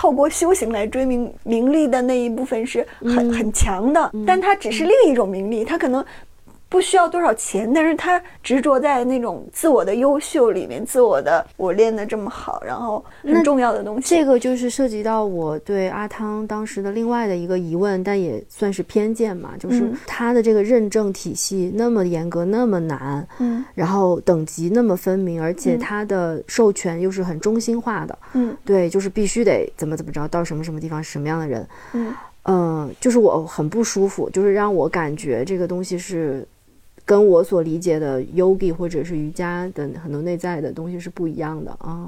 [0.00, 6.04] 透过修行来追名名利的那一部分是很、很强的，但他只是另一种名利，他可能
[6.68, 14.14] 不需要多少钱，但是他执着在那种自我的优秀里面，自我的我练得这么好，然后很重要的东西。
[14.14, 19.96] 这个就是涉及到我对阿汤当时的另外的一个疑问，但也算是偏见嘛，就是嗯。
[20.06, 23.64] 他的这个认证体系那么严格，那么难，嗯。
[23.74, 25.78] 然后等级那么分明，而且嗯。
[25.78, 28.54] 他的授权又是很中心化的，嗯。
[28.64, 32.14] 对，就是必须得怎么怎么着，到什么什么地方，什么样的人，嗯。
[32.44, 36.46] 嗯，就是我很不舒服，就是让我感觉这个东西是
[37.08, 42.06] 跟我所理解的 yogi 或者是瑜伽的很多内在的东西是不一样的啊。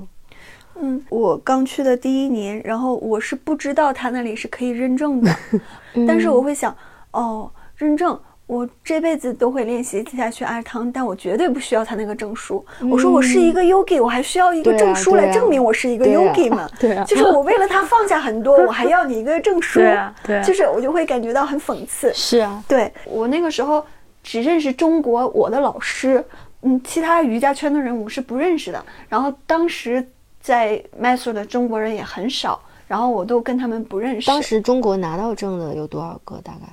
[0.78, 5.34] 嗯，我刚去的第一年，然后我是不知道他那里是可以认证的，
[6.06, 6.76] 但是我会想，
[7.12, 8.18] 哦，认证。
[8.46, 12.62] 我这辈子都会练习下去阿汤，但我绝对不需要他那个证书。
[12.90, 16.68] 我说我是一个 yogi，我还需要一个证书来证明我是一个对啊 yogi 吗？
[16.80, 19.78] 对啊就是我为了他放下很多，我还要你一个证书。
[19.80, 22.12] 对啊对啊就是我就会感觉到很讽刺。
[22.12, 23.86] 是啊，对我那个时候
[24.22, 26.24] 只认识中国我的老师，
[26.62, 28.84] 嗯，其他瑜伽圈的人我是不认识的。
[29.08, 30.06] 然后当时
[30.40, 34.26] 在 Master 的中国人也很少，然后我都跟他们不认识。
[34.26, 36.40] 当时中国拿到证的有多少个？
[36.42, 36.66] 大概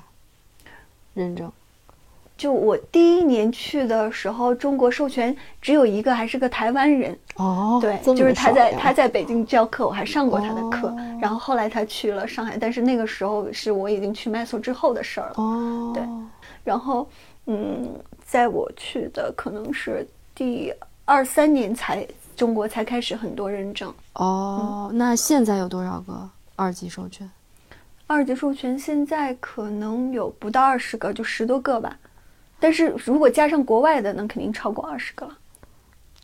[1.14, 1.52] 认证？
[2.38, 7.18] 就我第一年去的时候，中国授权只有一个，还是个台湾人。
[7.36, 10.90] 哦对，就是他在他在北京教课，我还上过他的课。
[10.90, 15.34] 哦然后后来他去了上海，但是那个时候是我已经去 Master 之后的事儿了。
[15.38, 16.04] 哦，对
[16.64, 17.10] 然后，
[17.48, 20.74] 嗯，在我去的可能是第
[21.06, 27.30] 二三年才中国才开始很多认证，哦，那现在有多少个二级授权？
[28.06, 31.98] 二级授权现在可能有不到二十个，就十多个吧。
[32.60, 35.38] 但是如果加上国外的，那肯定超过二十个了。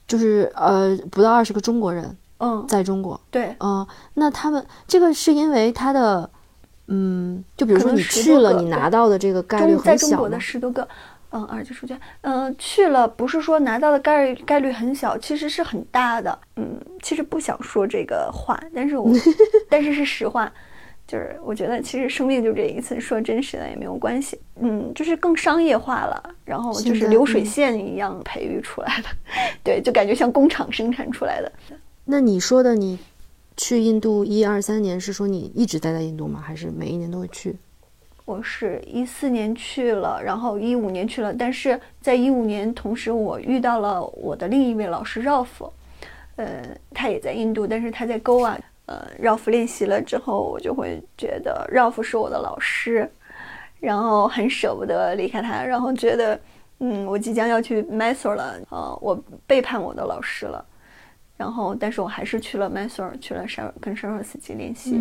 [0.08, 3.20] 就是呃，不到二十个中国人嗯，在中国。
[3.32, 6.30] 对，嗯，那他们这个是因为他的，
[6.88, 10.40] 嗯，就比如说你去了，你拿到的这个概率很小在中国的？
[10.40, 10.88] 十多个，
[11.34, 16.38] 嗯，二级数据，嗯，去了不是说拿到的概率概率很小，其实是很大的。
[16.58, 19.12] 嗯，其实不想说这个话，但是我
[19.68, 20.52] 但是是实话，
[21.08, 24.40] 就是我觉得其实生命就这一次，说真实的也没有关系。
[24.62, 29.10] 嗯，就是更商业化了，然后就是流水嗯线一样培育出来的，
[29.64, 31.52] 对，就感觉像工厂生产出来的。
[32.06, 33.00] 那你说的你
[33.58, 36.40] 去印度一二三年，是说你一直待在印度吗？
[36.46, 37.56] 还是每一年都会去？
[38.26, 45.70] 我是一四年去了，然后一五年去了，但是在一五年同时，我遇到了我的另一位老师 Ralph，
[46.38, 53.10] 呃，他也在印度，但是他在 Goa，呃，Ralph 练习了之后，我就会觉得 Ralph 是我的老师，
[53.82, 56.40] 然后很舍不得离开他，然后觉得，
[56.80, 60.66] 嗯，我即将要去 Mysore 了，呃，我背叛我的老师了，
[61.36, 64.96] 然后，但是我还是去了 Mysore，去了沙跟沙尔斯基练习，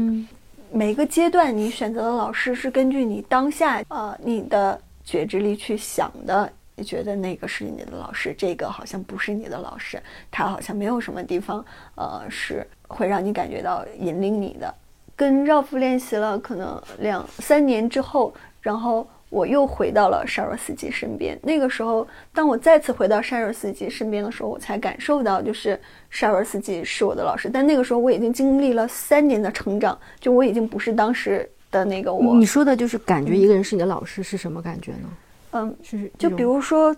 [0.74, 11.62] 每个阶段你选择的老师是根据你当下呃你的觉知力去想的，你觉得那个是你的老师，这个好像不是你的老师，他好像没有什么地方，
[11.94, 14.74] 呃，是会让你感觉到引领你的。
[15.14, 18.32] 跟绕夫练习了可能两三年之后，
[18.62, 21.38] 然后我又回到了沙若斯基身边。
[21.42, 27.48] 那个时候，当我再次回到沙若斯基身边的时候，我才感受到，就是沙若斯基是我的老师。
[27.50, 32.36] 但那个时候，我已经经历了三年的成长，就我已经不是当时的那个我。
[32.36, 35.08] 你说的就是感觉一个人是你的老师是什么感觉呢？
[35.52, 36.94] 嗯，是就比如说。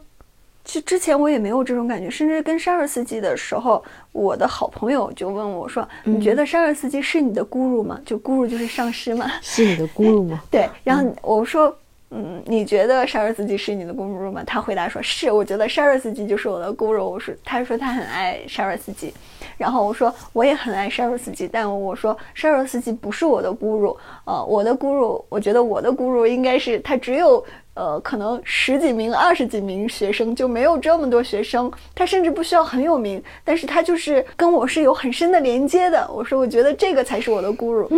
[0.66, 8.01] 其实之前我也没有这种感觉，甚至跟沙尔斯基的时候，我的好朋友就问我说：“你觉得沙尔斯基是你的咕噜吗？
[8.07, 9.31] 就咕噜就是上师吗？
[9.42, 10.66] 是你的咕噜吗？”对。
[10.83, 11.84] 然后我说：“嗯，
[12.14, 19.12] 嗯你觉得沙尔斯基是你的咕噜吗？”他回答说：“是，我觉得沙尔斯基就是我的咕噜。”我说：“他说他很爱沙尔斯基。”
[19.59, 23.96] 然后我说：“我也很爱沙尔斯基，但我说沙尔斯基不是我的咕噜。
[24.24, 36.09] 呃，我的咕噜，我觉得我的咕噜应该是他只有。”呃，可能十几名、二十几名学生就没有这么多学生，他甚至不需要很有名，但是他就是跟我是有很深的连接的。
[36.09, 37.88] 我说，我觉得这个才是我的 guru。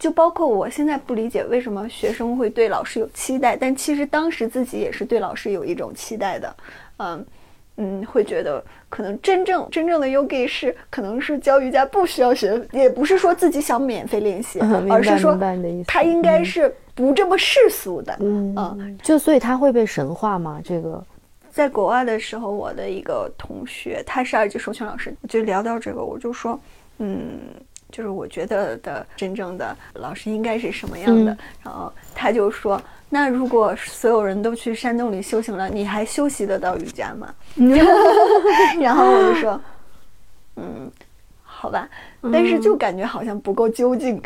[0.00, 6.56] 就包括我现在不理解为什么学生会对老师有期待，但其实当时自己也是对老师有一种期待的。
[6.96, 7.24] 嗯
[7.76, 14.58] 嗯，会觉得可能真正真正的 yogi 是可能是教瑜伽不需要学，也不是说自己想免费练习，
[14.90, 15.38] 而是说
[15.86, 16.74] 他应该是。
[16.92, 20.60] 不这么世俗的，嗯，就所以他会被神化吗？
[20.62, 21.02] 这个，
[21.50, 26.60] 在国外的时候，我的一个同学，他是二级授权老师，就聊到这个，我就说，
[26.98, 27.38] 嗯，
[27.90, 31.36] 就是我觉得的真正的老师应该是什么样的？
[31.62, 37.34] 然后他就说，那如果所有人都去山洞里修行了，你还休息得到瑜伽吗？
[38.80, 39.60] 然后我就说，
[40.56, 40.90] 嗯。
[41.62, 41.86] 好吧，
[42.32, 44.18] 但是就感觉好像不够究竟，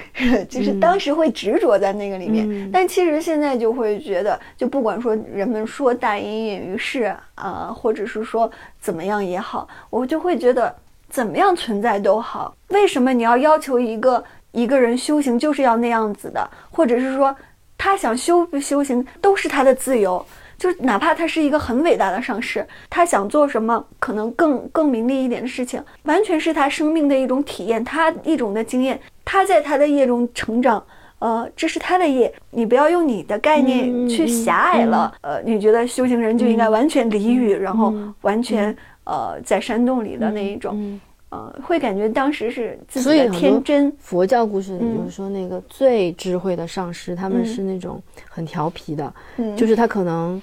[0.49, 8.49] 就是当时会执着在那个里面，但其实现在就会觉得，就不管说人们说大隐隐于市啊，或者是说
[8.81, 10.73] 怎么样也好，我就会觉得
[11.15, 12.53] 怎么样存在都好。
[12.71, 17.33] 为什么你要要求一个一个人修行就是要那样子的，或者是说
[17.79, 20.27] 他想修不修行都是他的自由。
[20.57, 30.83] 就是哪怕他是一个很伟大的上师，他想做什么，可能更更名利一点的事情，完全是他生命的一种体验，他一种的经验，他在他的业中成长，
[31.19, 38.75] 呃，这是他的业，你不要用你的概念去狭隘了，呃，你觉得修行人就应该完全离欲，然后完全
[39.05, 41.01] 呃在山洞里的那一种。
[41.31, 43.91] 呃，会感觉当时是自己的天真。
[43.99, 49.13] 佛教故事里就是说，那个最智慧的上师，他们是那种很调皮的，
[49.57, 50.41] 就是他可能，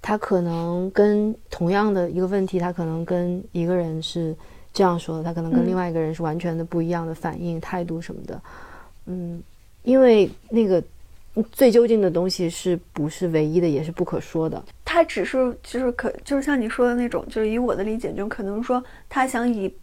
[0.00, 4.32] 他可能跟同样的一个问题，他可能跟一个人是
[4.72, 8.40] 这样说的，他可能跟另外一个人是完全的不一样的反应态度什么的。
[9.06, 9.42] 嗯，
[9.82, 10.80] 因为那个
[11.52, 14.62] 最究竟的东西是不是唯一的，也是不可说的。
[14.84, 19.74] 他只是就是可就是像你说的那种，就是以我的理解，就可能说他想以。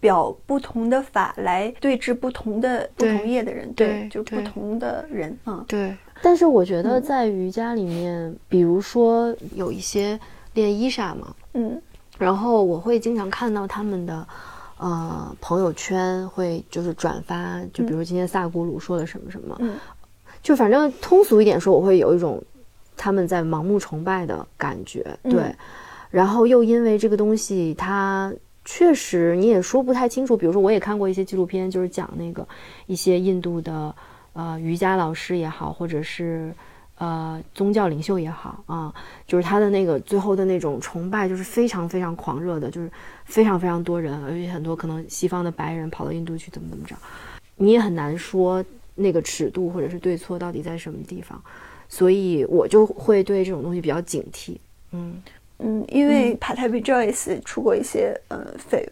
[0.00, 5.62] 表不同的法来对峙不同的不同业的人，对，就不同的人啊。
[5.68, 10.18] 对，但是我觉得在瑜伽里面，比如说有一些
[10.54, 11.82] 练伊莎嘛，嗯，
[12.16, 14.26] 然后我会经常看到他们的
[14.78, 19.74] 呃朋友圈会就是转发，就比如今天萨古鲁说了什么什么，嗯，
[20.42, 22.42] 就反正通俗一点说，我会有一种
[22.96, 25.54] 他们在盲目崇拜的感觉，对，
[26.10, 28.32] 然后又因为这个东西它。
[28.64, 30.36] 确实，你也说不太清楚。
[30.36, 32.46] 比如说，我也看过一些纪录片，就是讲那个
[32.86, 33.92] 一些印度的
[34.34, 36.54] 呃瑜伽老师也好，或者是
[36.96, 38.94] 呃宗教领袖也好啊，
[39.26, 42.88] 就是他的那个最后的那种崇拜，就是非常非常狂热的，就是
[43.24, 46.94] 非常非常多人，而且很多可能西方的白人跑到印度去怎么怎么着，
[47.56, 48.64] 你也很难说
[49.02, 51.38] 那个尺度或者是对错到底在什么地方，
[51.88, 54.56] 所以我就会对这种东西比较警惕，
[54.92, 55.20] 嗯。
[55.64, 58.84] 嗯，因为 Patabi Joyce 出过一些呃绯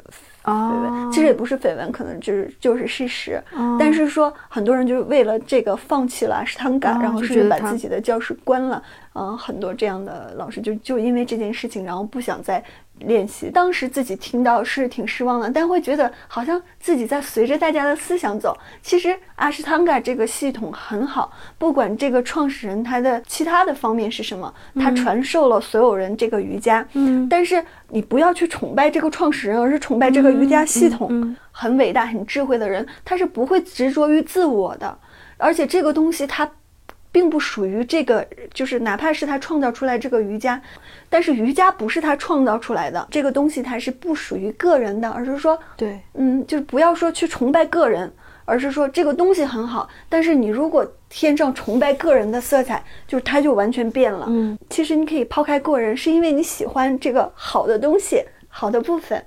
[0.44, 3.42] 绯闻，其实也不是绯闻，可能就是就是事实。
[3.76, 8.80] 但是说很多人就是为了这个放弃了是汤嘎，然后甚至把自己的教室关了。
[9.14, 12.62] 嗯，很多这样的老师就就因为这件事情，然后不想再。
[13.04, 18.54] 练习当时自己听到是挺失望的，但会觉得好像自己在随着大家的思想走。
[18.82, 26.86] 其实阿什汤嘎这个系统很好，不管这个创始人他的其他的方面是什么，他传授了所有人这个瑜伽。
[26.92, 31.34] 嗯，但是你不要去崇拜这个创始人，而是崇拜这个瑜伽系统。
[31.50, 34.98] 很伟大、很智慧的人，他是不会执着于自我的，
[35.38, 36.46] 而且这个东西它。
[37.12, 40.60] 并不属于这个，就是哪怕是他创造出来这个瑜伽，
[41.08, 48.12] 但是瑜伽不是他创造出来的这个东西，它是不属于个人的，而是说，对，嗯，就是不要说去崇拜个人，
[48.44, 54.26] 而是说这个东西很好，但是你如果添上崇拜个人的色彩，就是它就完全变了。
[54.28, 59.24] 嗯，其实你可以抛开个人，是因为你喜欢这个好的东西、好的部分，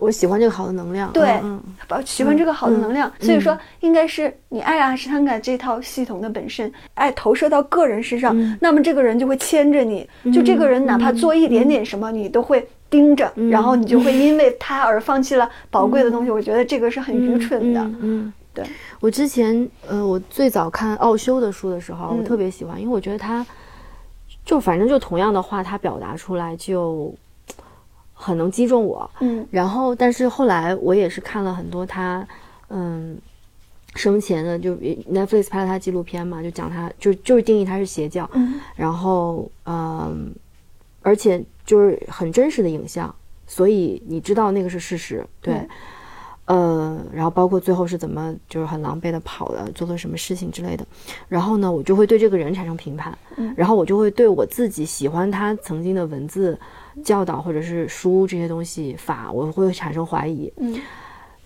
[0.00, 1.12] 我喜欢这个好的能量。
[1.12, 1.62] 对嗯，
[2.04, 3.08] 喜欢这个好的能量。
[3.20, 10.08] 嗯所以说，应该是你爱阿什汤嘎这套系统的本身，爱投射到个人身上，嗯那么这个人就会牵着你。
[10.32, 16.30] 就这个人哪怕做一点点什么，你都会盯着，嗯然后你就会因为他而放弃了宝贵的东西。
[16.30, 17.80] 我觉得这个是很愚蠢的。
[17.80, 18.64] 嗯嗯对，
[19.00, 23.46] 我之前呃，我最早看奥修的书的时候，嗯我特别喜欢，因为我觉得他
[24.44, 27.14] 就反正就同样的话，他表达出来就
[28.20, 29.08] 很能击中我。
[29.20, 29.46] 嗯。
[29.50, 32.26] 然后，但是后来我也是看了很多他，
[32.68, 33.16] 嗯，
[33.94, 38.60] 生前的就 Netflix 拍了他纪录片嘛，就讲他就就是定义他是邪教，嗯。
[38.74, 40.34] 然后嗯，
[41.02, 43.14] 而且就是很真实的影像，
[43.46, 45.54] 所以你知道那个是事实，对。
[45.54, 45.68] 嗯。
[46.48, 50.86] 呃，然后包括最后是怎么就是很狼狈的跑了，做了什么事情之类的，
[51.28, 53.52] 然后呢，我就会对这个人产生评判，嗯。
[53.54, 56.58] 然后我就会对我自己喜欢他曾经的文字
[57.02, 60.52] 教导或者是书这些东西法，我会产生怀疑。
[60.58, 60.80] 嗯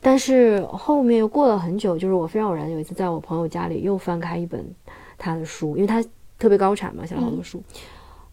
[0.05, 4.69] 但是后面又过了很久，就是我非常偶然有一次在我朋友家里又翻开一本
[5.17, 6.05] 他的书，因为他
[6.41, 7.63] 特别高产嘛，写了好多书，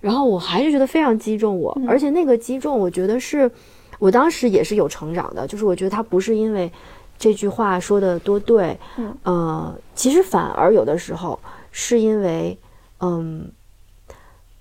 [0.02, 3.52] 然后我还是觉得非常击中我，而且那个击中，我觉得是
[4.00, 6.72] 我当时也是有成长的，就是我觉得他不是因为
[7.20, 11.40] 这句话说的多对，嗯呃，其实反而有的时候
[11.72, 12.58] 是因为，
[13.02, 13.48] 嗯。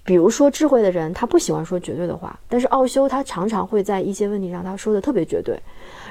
[0.08, 5.54] 比如说，智慧的人他不喜欢说绝对的话，但是奥修他常常会在一些问题上他说的特别绝对，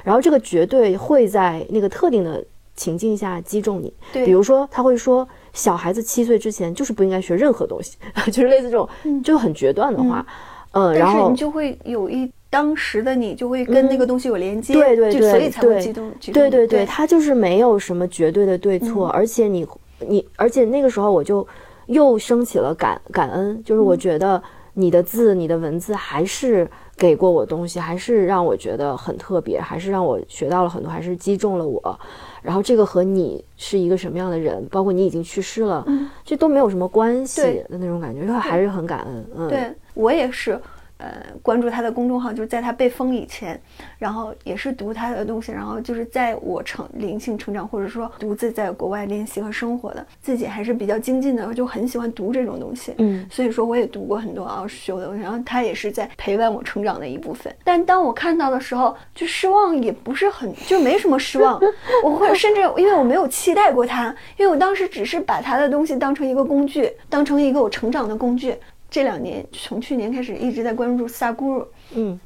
[0.04, 2.44] 然后这个绝对会在那个特定的
[2.76, 3.92] 情境下击中你。
[4.12, 7.96] 对比如说他会说，小孩子七岁之前就是不应该学任何东西，
[8.30, 8.88] 就是类似这种
[9.24, 10.24] 就很决断的话。
[10.70, 19.66] 嗯，然后你就会有一当时的你就会跟那个东西有连接，对对对所以才会激动对对对，他就是没有什么绝对的对错，而且你
[20.06, 21.44] 你，而且那个时候我就
[21.88, 24.42] 又升起了感感恩，就是我觉得
[24.74, 26.66] 你的字、你的文字还是
[26.96, 32.00] 给过我东西，还是让我觉得很特别，还是让我学到了很多，还是击中了我。
[32.40, 35.84] 然后这个和你是一个什么样的人，包括你已经去世了，
[36.24, 39.26] 这都没有什么关系的那种感觉，就还是很感恩。
[39.36, 40.58] 嗯，对我也是，
[40.98, 43.60] 呃，关注他的公众号，就是在他被封以前，
[43.98, 52.94] 然后也是读他的东西，然后就是在我成灵性成长，或者说独自在国外练习和生活的，自己还是比较精进的，就很喜欢读这种东西。
[52.98, 57.54] 嗯所以说我也读过很多奥修的东西，然后他也是在陪伴我成长的一部分。
[57.62, 61.60] 但当我看到的时候，就失望也不是很，就没什么失望。
[62.02, 68.56] 我会甚至因为我没有期待过他，因为我当时只是把他的东西当成一个工具，当成一个我成长的工具。
[68.90, 72.18] 这两年从去年开始一直在关注萨古鲁，嗯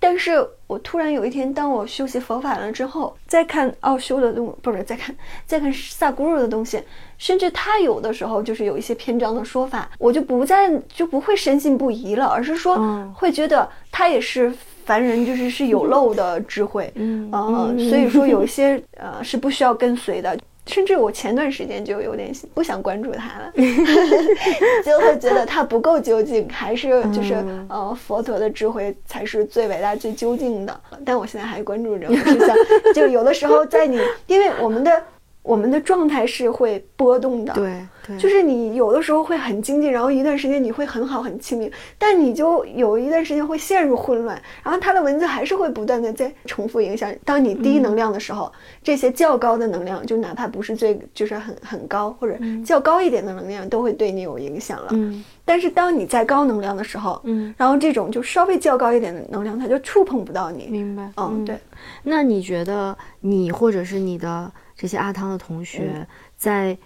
[0.00, 5.16] 但是我突然有一天，当我修习佛法了之后，再看奥修的东，不是再看
[5.46, 6.82] 再看萨古鲁的东西，
[7.16, 14.52] 甚至他有的时候就是有一些篇章的说法，我就不再就不会深信不疑了，而是说嗯会觉得他也是
[14.84, 20.38] 凡人，就是是有漏的智慧，嗯呃嗯所以说 有一些呃是不需要跟随的。
[20.66, 23.52] 甚至我前段时间就有点不想关注他了，
[24.84, 30.80] 就会觉得他不够究竟，还是就是、嗯呃佛陀的智慧才是最伟大、最究竟的。
[31.04, 32.48] 但我现在还关注这种事情，
[32.94, 35.02] 就有的时候在你，因为我们的
[35.44, 47.14] 我们的状态是会波动的，对对，就是你有的时候会很精进，然后一段时间你会很好很清明，但你就有一段时间会陷入混乱，然后它的文字还是会不断的在重复影响。
[47.26, 48.50] 当你低能量的时候，
[48.82, 54.88] 这些较高的能量，就哪怕不是最就是很很高或者较高一点的能量，都会对你有影响了。
[54.92, 60.68] 嗯但是当你在高能量的时候，嗯，然后这种就稍微较高一点的能量，它就触碰不到你。
[60.68, 61.12] 明白。
[61.18, 61.58] 嗯，对。
[62.02, 66.06] 那你觉得你或者是你的这些阿汤的同学嗯
[66.36, 66.76] 在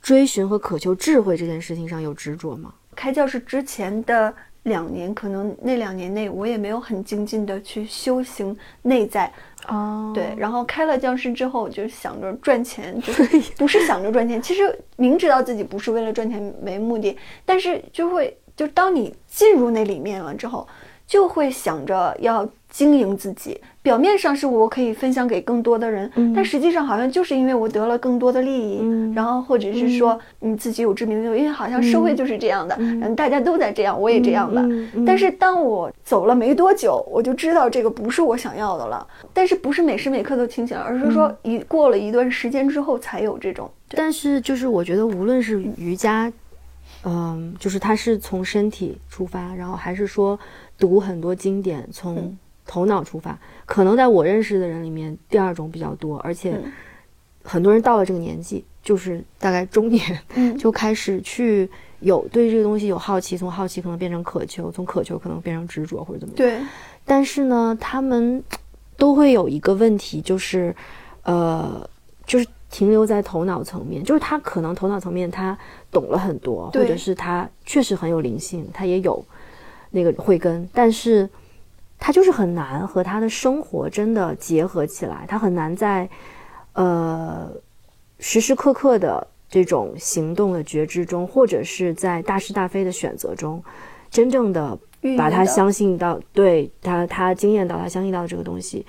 [0.00, 2.72] 追寻和渴求智慧这件事情上有执着吗？
[2.94, 4.32] 开教室之前的
[4.62, 9.32] 两年，可能那两年内我也没有很精进的去修行内在，
[9.66, 10.34] 哦对。
[10.36, 13.24] 然后开了教室之后，就想着赚钱，就是
[13.56, 20.66] 不是想着赚钱，其实明知道自己不是为了赚钱为目的，但是就会就当你进入那里面了之后，
[21.06, 23.60] 就会想着要经营自己。
[23.88, 26.34] 表面上是我可以分享给更多的人，嗯。
[26.34, 34.62] 但实际上好像就是因为我得了更多的利益，嗯然后或者是说你自己有知名度，因为好像社会就是这样的，嗯，大家都在这样，我也这样吧。
[35.06, 39.06] 但是当我走了没多久，我就知道这个不是我想要的了。
[39.32, 43.70] 但是不是每时每刻都清醒，而是说一过了一段时间之后才有这种。
[43.92, 46.30] 但是就是我觉得无论是瑜伽，
[47.04, 50.38] 嗯，就是它是从身体出发，然后还是说
[50.78, 56.70] 读很多经典从嗯头脑出发，可能在我认识的人里面，第二种比较多，而且嗯。
[57.42, 60.54] 很多人到了这个年纪就是大概中年，嗯。
[60.58, 61.68] 就开始去
[62.00, 66.36] 有对这个东西有好奇，从好奇可能变成渴求，从渴求可能变成执着或者怎么样。
[66.36, 66.60] 对，
[67.06, 68.42] 但是呢，他们
[68.98, 70.76] 都会有一个问题，就是，
[71.22, 71.88] 呃，
[72.26, 75.56] 就是停留在头脑层面，就是他可能头脑层面他
[75.90, 79.24] 懂了很多，或者是他确实很有灵性，他也有
[79.90, 81.26] 那个慧根，但是
[81.98, 86.08] 他就是很难和他的生活真的结合起来，他很难在
[86.72, 87.50] 呃
[88.18, 93.62] 时时刻刻的这种行动的觉知中，或者是在大是大非的选择中，
[94.10, 94.78] 真正的
[95.16, 98.84] 把他相信到，对他他经验到他相信到的这个东西，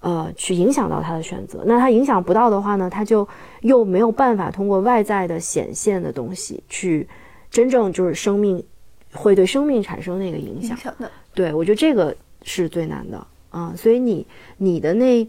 [0.00, 1.62] 呃，去影响到他的选择。
[1.66, 3.26] 那他影响不到的话呢，他就
[3.62, 7.08] 又没有办法通过外在的显现的东西去
[7.50, 8.64] 真正就是生命
[9.12, 10.70] 会对生命产生那个影响。
[10.70, 12.16] 影响的，对我觉得这个
[12.48, 14.26] 是最难的啊、所以你
[14.56, 15.26] 你的那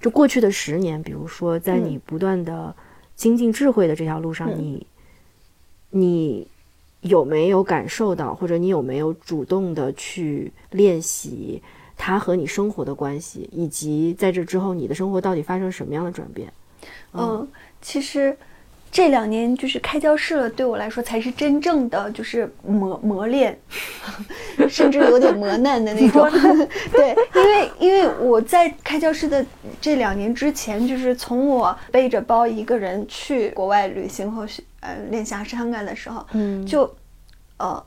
[0.00, 2.74] 就过去的十年，比如说在你不断的
[3.14, 4.58] 精进智慧的这条路上，嗯。
[4.58, 4.86] 你
[5.90, 6.48] 你
[7.00, 11.62] 有没有感受到，或者你有没有主动的去练习
[11.96, 16.52] 它和你生活的关系，以及在这之后你的生活到底发生什么样的转变？
[17.12, 17.48] 嗯，
[17.82, 18.36] 其实
[18.92, 23.56] 这两年就是开教室了，对我来说才是真正的就是磨磨练，
[24.68, 26.28] 甚至有点磨难的那种。
[26.90, 29.46] 对，因为因为我在开教室的
[29.80, 36.66] 这两年之前，就是从我背着包一个人去国外旅行和学呃练习山感的时候，嗯。
[36.66, 36.92] 就
[37.58, 37.82] 呃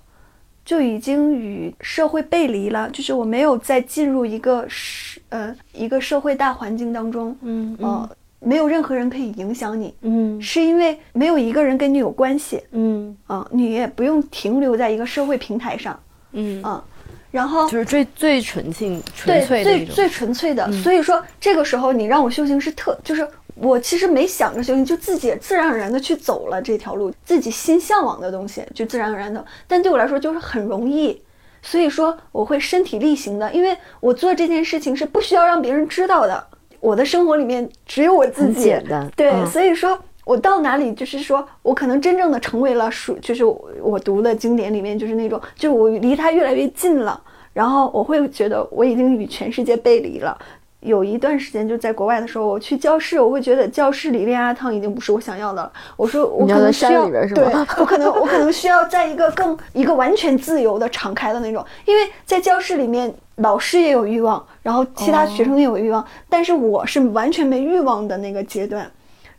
[0.63, 7.77] 就已经与社会背离了，就是我没有再进入一个社呃一个社会大环境当中，嗯。
[7.81, 8.09] 呃，
[8.43, 10.41] 没有任何人可以影响你，嗯。
[10.41, 12.61] 是因为没有一个人跟你有关系。
[12.71, 13.15] 嗯。
[13.27, 15.97] 啊、你也不用停留在一个社会平台上。
[16.35, 16.83] 嗯，啊、
[17.29, 19.93] 然后就是最最纯净、纯对粹的一种。
[19.93, 31.21] 最最纯粹的，所以说这个时候你让我修行是特，就是我其实没想着修行，就自己自然而然的去走了这条路，自己心向往的东西就自然而然的，但对我来说就是很容易。
[31.61, 36.45] 所以说我会身体力行的，因为我做这件事情是不需要让别人知道的，
[36.83, 47.17] 我的生活里面只有我自很己，简单对，嗯所以说我到哪里就是说我可能真正的成为了书，就是我我读的经典里面就是那种，就是我离他越来越近了，
[47.53, 50.37] 然后我会觉得我已经与全世界背离了。
[50.83, 55.71] 有一段时间就在国外的时候，我去教室，我会觉得教室里练阿汤已经不是我想要的了。
[55.97, 57.45] 我说我可能需要，对
[57.77, 68.89] 我可能我可能需要在一个更一个完全自由的、敞开的那种，因为在教室里面，老师也有欲望，然后其他学生也有欲望，但是我是完全没欲望的那个阶段。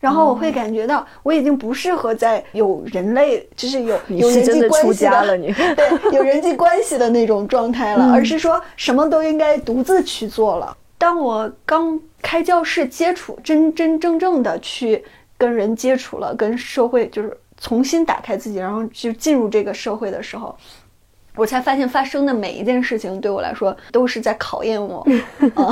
[0.01, 5.39] 然后我会感觉到我已经不适合在有人类，就是有有人际关系的，
[5.75, 10.77] 对，有人际关系的那种状态了，嗯而是说什么都应该独自去做了。
[11.05, 15.05] 当我刚开教室接触，真真正正的去
[15.37, 20.57] 跟人接触了，跟社会就是重新打开自己，然后就进入这个社会的时候，
[21.37, 25.07] 我才发现发生的每一件事情对我来说都是在考验我。
[25.55, 25.69] 啊，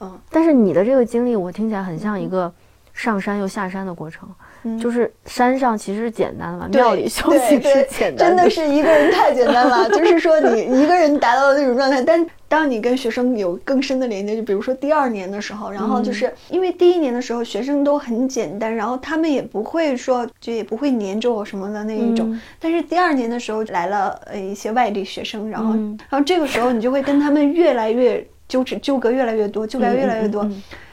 [0.32, 2.52] 但是你的这个经历，我听起来很像一个
[2.92, 4.28] 上山又下山的过程。
[4.64, 9.88] 嗯就是山上其实是简单的嘛，庙里修对行是简单真的是一个人太简单了。
[9.96, 22.32] 就是说，你一个人达到了那种状态，但当你跟学生有更深的连接，就比如说第二年的时候，然后嗯就是、因为第一年的时候学生都很简单，然后他们也不会说就也不会黏着我什么的那一种。
[22.32, 30.48] 嗯但是第二年的时候来了呃一些外地学生，然后、嗯然后这个时候你就会跟他们越来越纠缠纠葛越来越多，纠葛越来越多。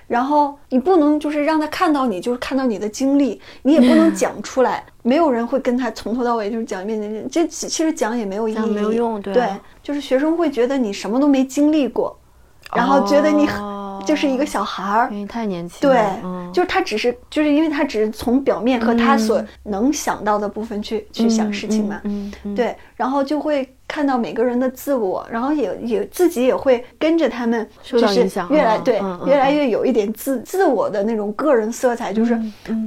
[0.08, 9.50] 然后你不能就是让他看到你，就是看到你的经历，你也不能讲出来，没有人会跟他从头到尾就是讲一遍，这其其实讲也没有意义，没有用对对
[9.82, 12.18] 就是学生会觉得你什么都没经历过，
[12.76, 13.82] 然后觉得你很、哦。
[14.06, 16.52] 就是一个小孩儿，因为太年轻对，嗯。
[16.54, 19.48] 就是他只是就是因为他只是从表面和他所嗯。
[19.64, 22.00] 能想到的部分去、去想事情嘛，
[22.56, 32.40] 对，然后就会看到每个人的自我，然后也也自己也会跟着他们，就是越来对越来越有一点自自我的那种个人色彩，就是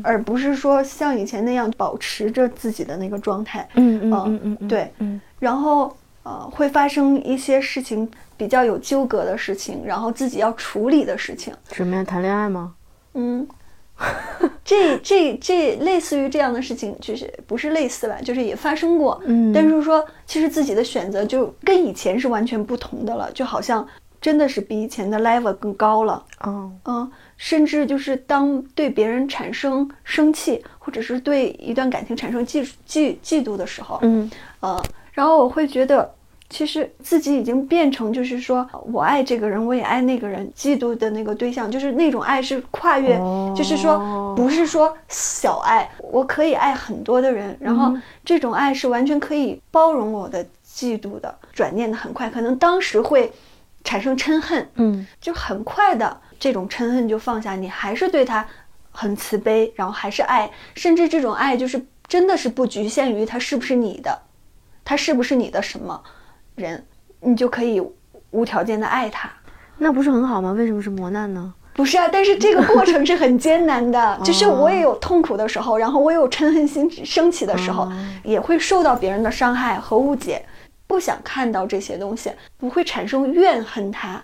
[0.03, 4.92] 而不是说像以前那样保持着自己的那个状态，嗯嗯嗯嗯嗯嗯对。
[4.99, 5.20] 嗯。
[5.38, 12.03] 然后呃会发生一些事情比较有纠葛的事情，然后自己要处理的事情，什么呀？
[12.03, 12.74] 谈恋爱吗？
[13.14, 13.46] 嗯，
[14.64, 19.20] 这这这类似于这样的事情，就是不是类似吧，就是也发生过。
[19.26, 23.86] 嗯但是说其实自己的选择就跟以前是完全不同的了，就好像
[24.20, 26.24] 真的是比以前的 level 更高了。
[26.40, 34.30] 哦，嗯，甚至就是当对别人产生生气，或者是对一段感情产生嫉嫉嫉妒的时候，嗯
[34.61, 34.80] 呃，
[35.12, 36.14] 然后我会觉得
[36.51, 43.18] 其实自己已经变成，就是说我爱这个人，我也爱那个人，嫉妒的那个对象，就是那种爱是跨越，
[43.55, 47.94] 就是说不是说小爱，我可以爱很多的人，然后
[48.24, 53.30] 这种爱是完全可以包容我的嫉妒的，转念的很快，可能当时会
[53.84, 58.46] 产生嗔恨，嗯，就很快的这种嗔恨就放下，你还是对他
[58.90, 64.18] 很慈悲，然后还是爱，甚至这种爱就是真的是不局限于他是不是你的，
[64.82, 66.03] 他是不是你的什么。
[66.59, 66.84] 人，
[67.20, 67.80] 你就可以
[68.30, 69.30] 无条件的爱他，
[69.78, 70.52] 那不是很好吗？
[70.52, 71.54] 为什么是磨难呢？
[71.72, 77.88] 不是啊，但是这个过程是很艰难的， 就是我也有痛苦的时候，然后我有嗔恨心升起的时候，
[78.24, 80.44] 也会受到别人的伤害和误解，
[80.86, 84.22] 不想看到这些东西，不会产生怨恨他。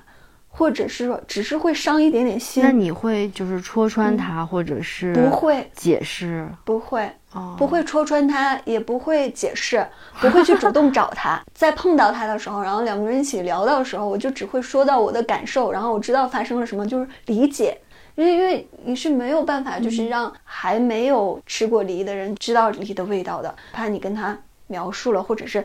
[0.57, 2.63] 或者是说，只是会伤一点点心。
[2.63, 6.49] 那你会就是戳穿他，或者是不会解释？
[6.65, 7.11] 不会，
[7.57, 9.87] 不会戳穿他，也不会解释，
[10.21, 11.41] 不会去主动找他。
[11.55, 17.79] 在碰到他的时候，然后两个人一起聊到的时候，我就只会说到我的感受，然后我知道发生了什么，就是理解。
[18.15, 25.65] 因为因为你是没有办法，就是让还没有吃过梨的人知道梨的味道的，怕你跟他描述了，或者是。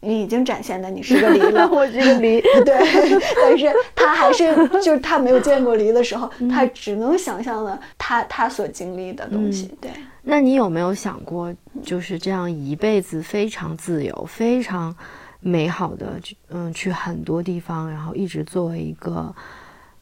[0.00, 2.74] 你已经展现的你是个梨了， 我是个梨， 对，
[3.36, 9.70] 但是他还是就是他没有见过梨的时候，他只能想象了他他所经历的东西。
[9.80, 9.90] 对，
[10.22, 14.94] 那你有没有想过，就是这样一辈子非常自由、非常
[15.40, 19.34] 美好的，嗯，去很多地方，然后一直作为一个。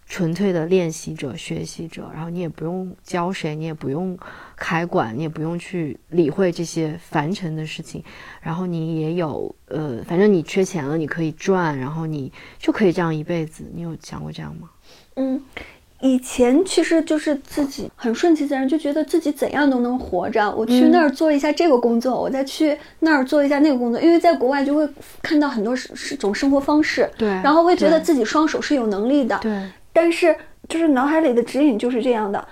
[0.09, 4.19] 纯粹的练习者、学习者，然后你也不用教谁，你也不用
[4.57, 8.03] 开馆，你也不用去理会这些凡尘的事情，
[8.41, 13.65] 然后你也有呃，反正你缺钱了，你可以赚，然后你就可以这样一辈子。
[13.75, 14.71] 你有想过这样吗？
[15.17, 15.43] 嗯，
[16.01, 20.51] 以前其实就是自己很顺其自然，就觉得自己怎样都能活着。
[20.57, 24.89] 我去那儿做一下这个工作，我再去那儿做一下那个工作，因为在国外就会
[25.21, 29.69] 看到很多是是种生活方式，对，然后会觉得自己双手是有能力的，对。
[29.93, 30.37] 但是，
[30.69, 32.49] 就是脑海里的指引就是这样的，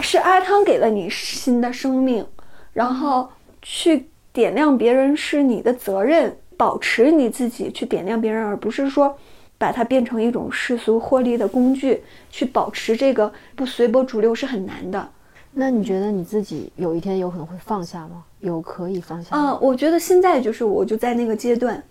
[0.00, 2.26] 是阿汤给了你新的生命，
[2.72, 3.28] 然后
[3.62, 9.16] 去点亮别人是你的责任，保持你自己去点亮别人，而不是说
[9.58, 12.02] 把它变成一种世俗获利的工具。
[12.30, 15.08] 去保持这个不随波逐流是很难的。
[15.52, 18.22] 那你觉得你自己有一天有可能会放下吗？
[18.38, 19.36] 有可以放下？
[19.36, 21.82] 嗯，我觉得现在就是我就在那个阶段，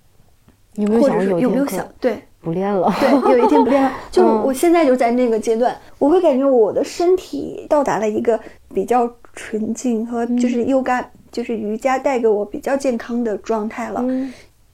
[0.75, 2.23] 有没有想有没有想对？
[2.41, 3.91] 不练了，对，有一天不练了。
[4.09, 8.39] 就我现在就在那个阶段，我会感觉我的身体到达了一个
[8.73, 14.01] 比较纯净和就是优伽，就是瑜伽带给我比较健康的状态了。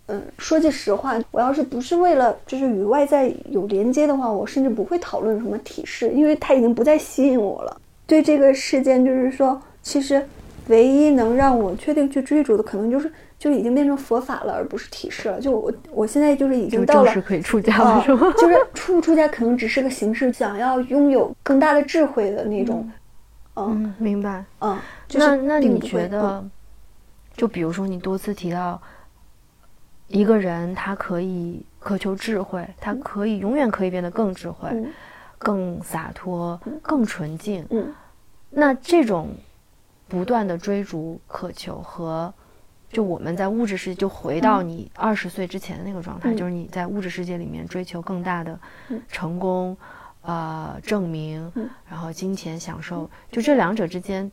[0.07, 7.76] 嗯，说句实话，我要是不是为了就是与外在有连接的话，我甚至不会讨论什么体式，因为它已经不再吸引我了。
[8.05, 10.24] 对这个事件，就是说，其实
[10.68, 13.11] 唯一能让我确定去追逐的，可能就是。
[13.45, 15.39] 就已经变成佛法了，而不是体式了。
[15.39, 18.33] 就我，我现在就是已经到了，是可以出家了，是吗？
[18.35, 22.89] 就是出不出家可能只是个形式，想要拥有更大的智慧的那种。
[23.55, 24.43] 嗯，明白。
[24.61, 24.79] 嗯，
[25.13, 26.43] 那那你觉得，
[27.37, 28.81] 就比如说你多次提到
[30.07, 34.67] 一个人，他可以渴求智慧，他可以永远可以变得更智慧、
[35.37, 37.63] 更洒脱、更纯净。
[37.69, 37.93] 嗯，
[38.49, 39.29] 那这种
[40.07, 42.33] 不断的追逐、渴求和。
[42.95, 48.57] 就我们在物质世界，就回到你二十岁之前的那个状态，就是你在物质世界里面追求更大的
[49.09, 49.75] 成功，
[50.21, 51.51] 呃，证明，
[51.89, 54.31] 然后金钱享受，就这两者之间，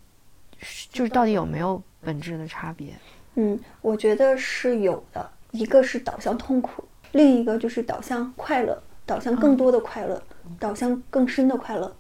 [0.93, 2.95] 就是到底有没有本质的差别？
[3.35, 10.23] 嗯，我觉得是有的，一个是导向痛苦，另一个就是导向快乐，导向更多的快乐，
[10.61, 11.93] 导向更深的快乐。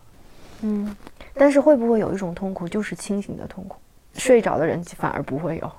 [0.60, 0.96] 嗯，
[1.34, 3.80] 但是会不会有一种痛苦，就是清醒的痛苦，
[4.14, 5.72] 睡着的人反而不会有？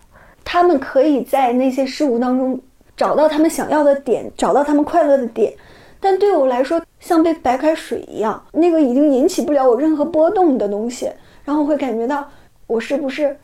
[0.46, 2.60] 他们可以在那些事物当中
[2.96, 5.54] 找到他们想要的点，找到他们快乐的点，
[6.00, 11.10] 但对我来说，像杯白开水一样，那个已经引起不了我任何波动的东西，
[11.44, 12.28] 然后会感觉到
[12.68, 13.36] 我是不是，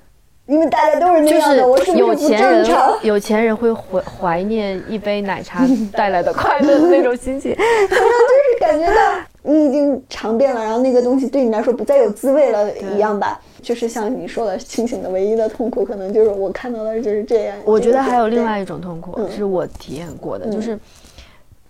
[0.45, 2.97] 因为大家都是那样的，我是不是不正常？
[3.02, 7.56] 有钱人会怀怀念一杯奶茶带来的快乐的那种心情，
[8.70, 13.41] 感觉到你已经尝遍了，然后那个东西对你来说不再有滋味了一样吧。
[13.63, 17.57] 就是像你说的，清醒的唯一的痛苦，可能就是我看到的就是这样。
[17.65, 20.80] 我觉得还有另外一种痛苦，是我体验过的，就是，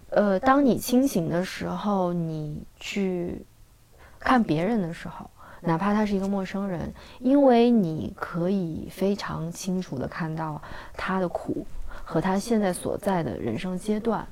[0.09, 3.41] 呃，当你清醒的时候，你去
[4.19, 5.25] 看别人的时候，
[5.61, 6.81] 哪怕他是一个陌生人，
[7.19, 10.61] 因为你可以非常清楚的看到
[10.97, 11.65] 他的苦
[12.03, 14.27] 和他现在所在的人生阶段，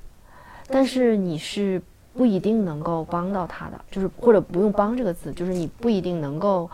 [0.68, 1.82] 但是你是
[2.18, 6.70] 不一定能够帮到他的，就是或者不用“帮”这个字，就是你不一定能够。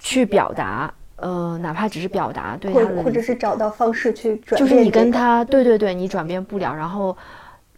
[0.00, 6.72] 去表达呃，哪怕只是表达对或他的或者是找到方式去转变、就是你跟他，对对对，你转变不了。
[6.72, 7.16] 然后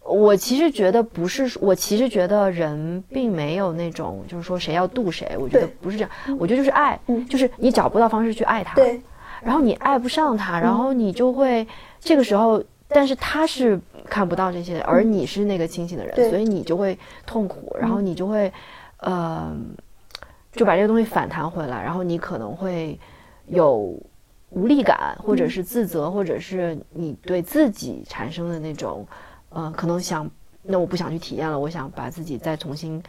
[0.03, 6.11] 我其实觉得不是，我其实觉得人并没有那种就是说谁要渡谁，我觉得不是这样。
[6.39, 9.01] 我觉得就是爱，嗯就是你找不到方式去爱他，对
[9.43, 11.67] 然后你爱不上他，然后你就会
[12.01, 18.53] 这个时候，但是他是看不到这些的，而你是那个清醒的人，所以你就会痛苦，然后你就会，
[18.99, 19.57] 呃，
[20.53, 22.99] 就把这个东西反弹回来，然后你可能会
[23.47, 23.97] 有
[24.51, 29.07] 无力感，或者是自责，或者是你对自己产生的那种，
[29.51, 30.29] 呃，可能想，
[30.63, 33.01] 那我不想去体验了，我想把自己再重新，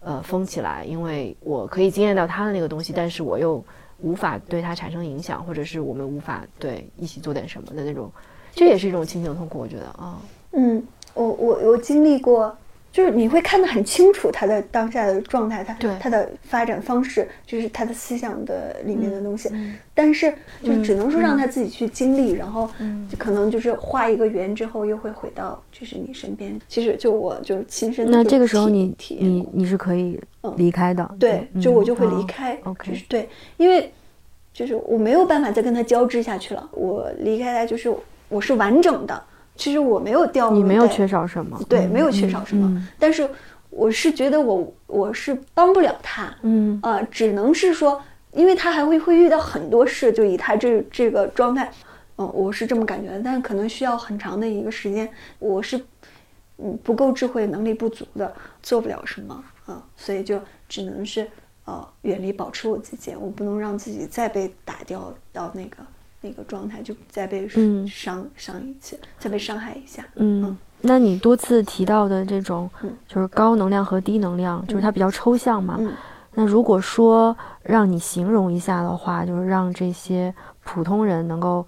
[0.00, 3.64] 呃，封起来，因为我可以经验到他的那个东西，但是我又
[3.98, 8.08] 无法对他产生影响，或者是我们无法对一起做点什么的那种，
[8.56, 10.18] 这也是一种亲情的痛苦，我觉得啊，
[10.52, 10.82] 嗯，
[11.12, 12.56] 我我我经历过，
[12.90, 20.32] 就是你会看得很清楚他的当下的状态，他对他的发展方式，就是他的思想的里面的东西，嗯但是
[20.62, 22.66] 就只能说让他自己去经历，然后
[23.18, 26.58] 可能就是画一个圆之后，又会回到就是你身边。
[26.66, 32.58] 其实就我就是亲身的那这个时候你体你你是可以嗯离开的，对，嗯就我就会离好开。
[32.64, 33.28] OK 就是对，
[33.58, 33.92] 因为
[34.54, 36.66] 就是我没有办法再跟他交织下去了。
[36.72, 37.94] 我离开他，就是
[38.28, 39.22] 我是完整的，
[39.54, 42.66] 其实我没有掉入你没有缺少什么，对，嗯没有缺少什么。
[42.68, 43.28] 嗯但是
[43.70, 46.78] 我是觉得我我是帮不了他，嗯。
[46.82, 48.02] 呃，只能是说，
[48.32, 51.70] 因为他还会会遇到很多事，就以他这这个状态，
[52.16, 55.08] 嗯、我是这么感觉的，但可能需要很长的一个时间，
[55.38, 55.78] 我是
[56.58, 59.44] 嗯不够智慧，能力不足的，做不了什么。
[59.66, 61.28] 啊、所以就只能是
[61.64, 65.78] 呃远离，保持我自己，我不能让自己再被打掉到那个
[66.20, 67.86] 那个状态，就再被嗯。
[67.86, 72.92] 伤、伤一次，再被伤害一下，嗯，那你多次提到的这种嗯。
[73.06, 75.76] 就是高能量和低能量，就是它比较抽象嘛。
[75.78, 75.92] 嗯。
[76.34, 81.66] 那如果说让你形容一下的话，就是让这些普通人能够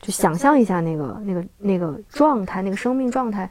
[0.00, 3.48] 就想象一下那个那个那个状态，那个生命状态。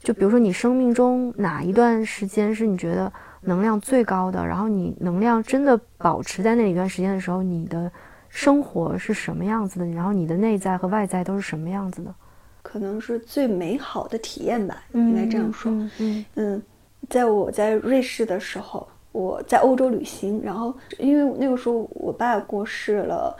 [0.00, 3.10] 就比如说你生命中哪一段时间是你觉得
[3.42, 7.90] 能量最高的，然后你能量真的保持在那一段时间的时候，你的
[8.38, 9.86] 生活是什么样子的？
[9.86, 12.14] 然后你的内在和外在都是什么样子的？
[12.62, 15.72] 可能是最美好的体验吧，应该这样说。
[15.72, 16.62] 嗯嗯嗯，
[17.10, 23.36] 在我在瑞士的时候，我在欧洲旅行，然后因为那个时候我爸过世了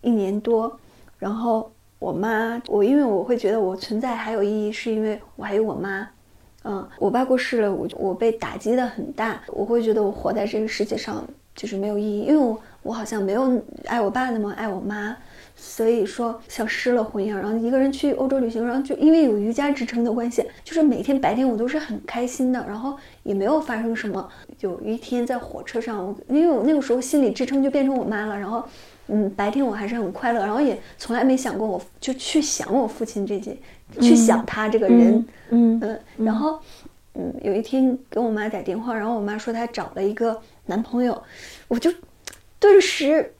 [0.00, 0.78] 一年多，
[1.18, 1.68] 然后
[1.98, 6.08] 我妈，我因为我会觉得我存在还有意义，是因为我还有我妈。
[6.62, 15.16] 嗯，我爸过世了，我我被打击的很大，我会觉得我活在这个世界上就是没有意义，因为我我好像没有爱我爸那么爱我妈，
[15.56, 17.38] 所以说像失了魂一样。
[17.38, 24.28] 然后一个人去欧洲旅行，然后就因为有瑜伽支撑的关系，就是每天白天我都是很开心的，然后也没有发生什么。
[24.60, 28.62] 有一天在火车上，我因为我那个时候心理支撑就变成我妈了，然后
[29.08, 33.56] 嗯，白天我还是很快乐，然后也从来没想过我就去想我父亲这些，
[34.00, 35.24] 去想他这个人。
[35.50, 36.58] 嗯嗯，然后，
[37.14, 41.22] 嗯，有一天给我妈打电话，然后我妈说她找了一个男朋友，
[41.68, 41.88] 我就
[42.58, 43.34] 顿时，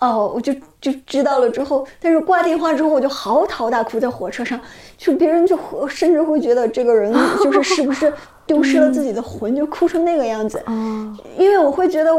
[0.00, 4.60] 哦，我就就知道了之后，但是挂电话之后我就嚎啕大哭在火车上，
[4.96, 8.12] 就别人就会甚至会觉得这个人就是是不是
[8.46, 11.16] 丢失了自己的魂，就哭成那个样子，哦。
[11.36, 12.14] 因为我会觉得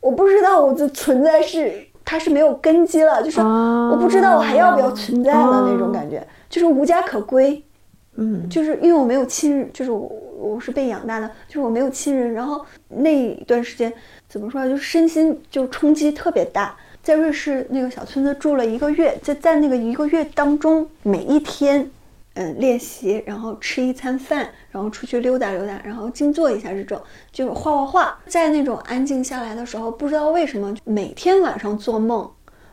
[0.00, 1.72] 我不知道我的存在是
[2.04, 7.62] 它是没有根基了，就是我不知道我还要不要存在了那种感觉，就是无家可归。
[8.16, 8.48] 嗯。
[8.48, 13.92] 就是因为我没有亲人，就是我我是被养大的，就是我没有亲人，然后那一段时间
[14.30, 16.76] 怎么说呢，就身心就冲击特别大。
[17.02, 21.90] 在瑞士那个小村子住了一个月，在在那个一个月当中，每一天，
[22.34, 27.00] 嗯，练习，然后吃一餐饭，然后出去溜达溜达，然后静坐一下这种，
[27.32, 28.18] 就是画画画。
[28.26, 32.30] 在那种安静下来的时候，不知道为什么，每天晚上做梦，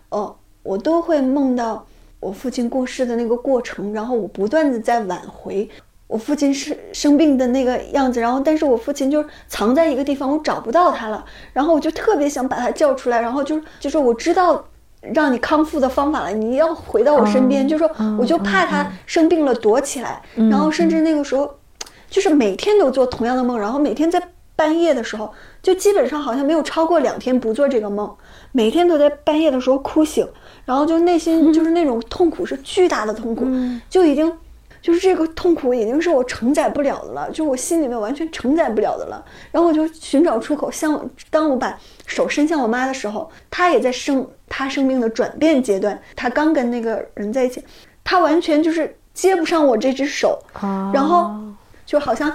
[0.10, 1.88] 哦，我都会梦到
[2.20, 5.68] 我父亲过世的那个过程，然后我不断的在挽回
[6.08, 14.66] 我父亲是生病的那个样子，然后但是我父亲就是藏在一个地方，我找不到他了，然后我就特别想把他叫出来，然后就是就说我知道
[15.14, 21.54] 让你康复的方法了，你要回到我身边，就说我就怕他生病了躲起来，然后甚至那个时候
[22.10, 24.22] 就是每天都做同样的梦，然后每天在
[24.56, 25.32] 半夜的时候，
[25.62, 28.12] 就基本上好像没有超过两天不做这个梦，
[28.54, 30.28] 每天都在半夜的时候哭醒，
[30.66, 33.46] 然后就内心就是 那种痛苦是巨大的痛苦，
[33.90, 34.32] 就已经
[34.88, 39.22] 就是这个痛苦已经是我承载不了的了，就是我心里面完全承载不了的了。
[39.52, 47.62] 然后我就寻找出口，像当我把手伸向我妈的时候，她也在生她生命的转变阶段，她刚跟那个人在一起，
[48.02, 51.36] 她完全就是接不上我这只手，啊然后
[51.86, 52.32] 就好像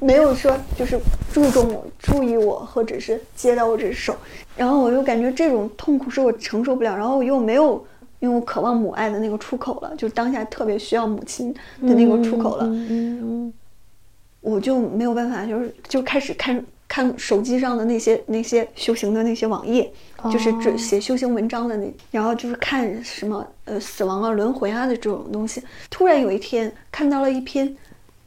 [0.00, 0.98] 没有说就是
[1.32, 4.16] 注重我、注意我，或者是接到我这只手，
[4.56, 7.86] 然后我又感觉这种痛苦是我承受不了，然后我又没有，
[8.22, 13.52] 因为我渴望母爱的那个出口了，就当下特别需要母亲的那个出口了，嗯
[14.40, 19.92] 我就没有办法，就是就开始看看手机上的那些那些修行的那些网页，
[20.30, 25.60] 就是这写修行文章的那，然后就是看什么呃死亡啊、轮回啊的这种东西。
[25.90, 27.76] 突然有一天看到了一篇，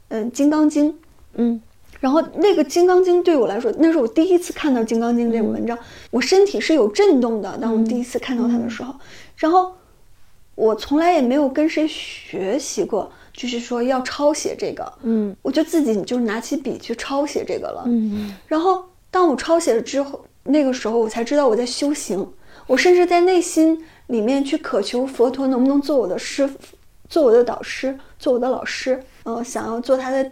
[0.08, 0.92] 嗯、金刚经》，
[1.36, 1.58] 嗯。
[1.98, 5.76] 然后那个《金刚经》对我来说，那是我第一次看到《金刚经》这个文章，
[6.10, 7.56] 我身体是有震动的。
[7.56, 8.94] 当我第一次看到它的时候，
[9.36, 9.72] 然后
[10.56, 17.84] 我从来也没有跟谁学习过，就是说要抄写这个，嗯我就自己就拿起笔去抄写这个了。
[17.86, 22.26] 嗯然后当我抄写了之后，那个时候我才知道我在修行，
[22.66, 26.58] 我甚至在内心里面去渴求佛陀能不能做我的师傅，
[27.08, 30.24] 做我的导师，做我的老师，呃，想要做他的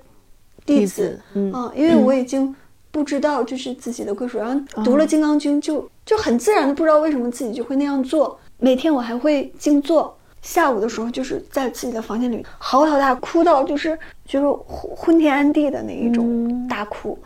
[0.65, 2.55] 弟弟子子，嗯啊，因为我已经
[2.91, 8.39] 不知道就是自己的归属，然后读了《金刚经》就就很自然的不知道为什么自己就会那样做。
[8.59, 17.19] 每天我还会静坐，下午的时候就是在自己的房间里嚎啕大哭到就是就是昏昏天暗地的那一种大哭，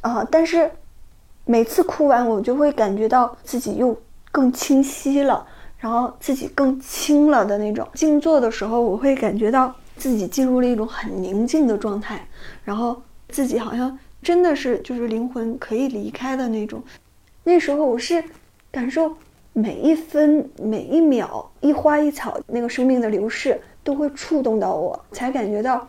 [0.00, 0.70] 啊，但是
[1.44, 3.96] 每次哭完我就会感觉到自己又
[4.32, 5.44] 更清晰了，
[5.78, 7.86] 然后自己更轻了的那种。
[7.94, 12.26] 静坐的时候，我会感觉到自己进入了一种很宁静的状态，
[12.64, 16.82] 然后自己好像真的是就是灵魂可以离开的那种。
[17.42, 18.22] 那时候我是
[18.70, 19.12] 感受
[19.60, 25.86] 每一分每一秒一花一草那个生命的流逝都会触动到我，才感觉到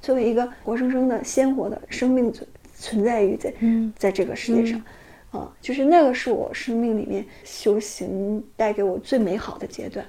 [0.00, 4.82] 作为一个活生生的鲜活的生命存存在于在嗯在这个世界上。
[5.30, 10.04] 啊，就是那个是我生命里面修行带给我最美好的阶段。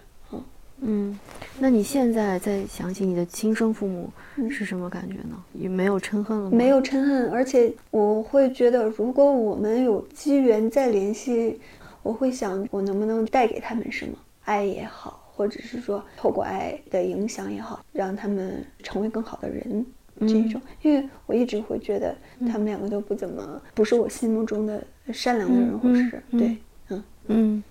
[0.86, 1.18] 嗯，
[1.59, 4.09] 那你现在再想起你的亲生父母
[4.49, 5.41] 是什么感觉呢？
[5.53, 6.57] 也没有嗔恨了吗？
[6.57, 11.57] 没有嗔恨，而且我会觉得，如果我们有机缘再联系，
[12.04, 19.86] 我会想我能不能带给他们什么爱也好，或者是说透过爱的影响也好，让他们成为更好的人。
[20.28, 24.82] 这种，因为我一直会觉得他们两个都不怎么，不是我心目中的
[25.12, 26.58] 善良的人，或者是嗯对，
[26.89, 27.64] 嗯，嗯，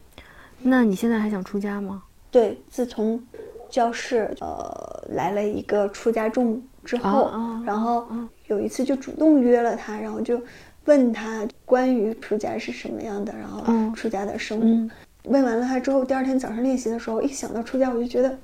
[0.60, 2.02] 那你现在还想出家吗？
[2.32, 2.60] 对。
[2.68, 3.22] 自从
[3.70, 7.30] 教室呃来了一个出家众之后，
[7.64, 8.08] 然后
[8.48, 10.42] 有一次就主动约了他，然后就
[10.84, 14.66] 问他关于出家是什么样的，然后嗯出家的生活。
[14.66, 14.90] 嗯
[15.24, 18.36] 问完了他之后，第二天早上练习的时候，一想到出家，我就觉得。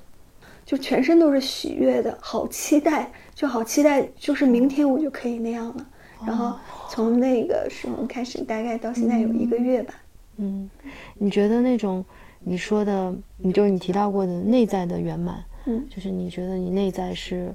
[0.65, 5.87] 就全身都是喜悦的，好期待，就好期待，就是明天我就可以那样了。
[6.27, 6.55] 然后
[6.87, 9.95] 从那个时候开始，大概到现在有一个月吧。
[10.37, 10.69] 嗯，
[11.15, 12.05] 你觉得那种
[12.41, 17.51] 你说的，你就是你提到过的内在的圆满，嗯就是你觉得你内在是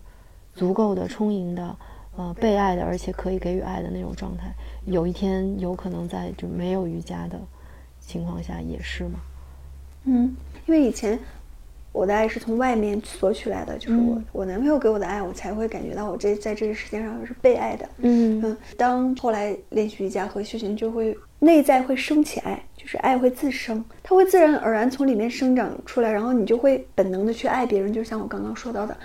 [0.53, 1.77] 足够的、充盈的，
[2.17, 4.55] 呃，被爱的，而且可以给予爱的那种状态，
[4.87, 7.37] 有一天有可能在就没有瑜伽的
[7.99, 9.19] 情况下也是嘛？
[10.05, 10.37] 嗯，
[10.67, 11.19] 因为以前
[11.91, 17.89] 我的爱是从外面索取来的，就是我、我男朋友给我的爱，我才会感觉到我这在这个世界上是被爱的。
[17.99, 28.97] 嗯嗯，当后来练习瑜伽和修行，就会内在会升起爱，就是爱会自生，它会自然而然从里面生长出来，然后你就会本能的去爱别人，就像我刚刚说到的。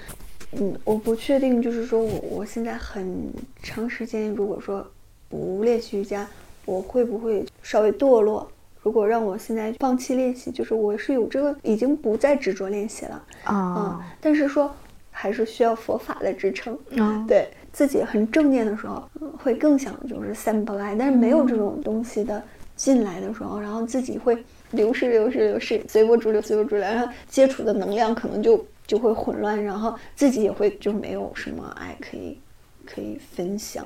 [0.54, 3.32] 嗯，我不确定，就是说我我现在很
[3.62, 4.86] 长时间，如果说
[5.30, 6.28] 不练习瑜伽，
[6.66, 8.50] 我会不会稍微堕落？
[8.82, 14.74] 如果让我现在放弃练习，就是我是有这个已经不再执着练习了，嗯啊，，但是说
[15.12, 16.74] 还是需要佛法的支撑。
[16.98, 22.42] 啊对自己很正念的时候，嗯会更想就是散不来，但是没有这种东西的
[22.76, 24.36] 进来的时候，然后自己会
[24.72, 32.40] 流失流失流失，随波逐流随波逐流，然后接触的能量可能就就会混乱，然后自己也会就没有什么爱可以
[32.88, 33.86] 可以分享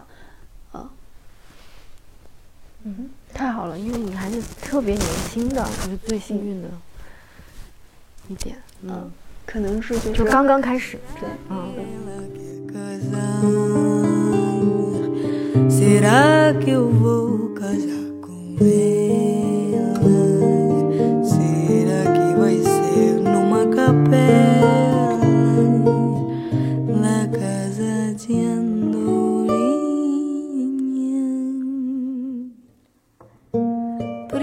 [0.71, 0.89] 啊。
[2.83, 6.69] 嗯太好了，因为你还是特别年轻的，就是最幸运的
[8.29, 9.11] 一点，嗯，
[9.45, 11.73] 可能是就是就刚刚开始，对，嗯。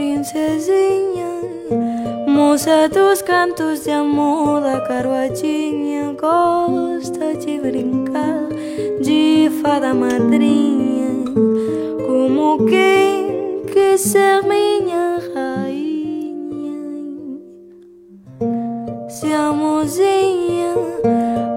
[0.00, 1.28] Princesinha,
[2.26, 8.48] moça dos cantos de amor da carruadinha, gosta de brincar
[9.02, 11.22] de fada madrinha,
[12.06, 16.78] como quem quer ser minha rainha.
[19.06, 20.76] Se a mozinha,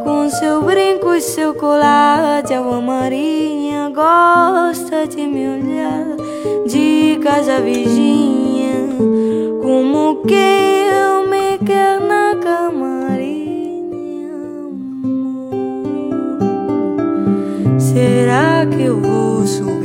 [0.03, 6.12] com seu brinco e seu colar de água marinha, gosta gosta de me olhar
[6.65, 8.89] de casa vizinha,
[9.61, 13.83] como quem eu me quer na camarinha.
[17.79, 19.82] Será que eu vou subir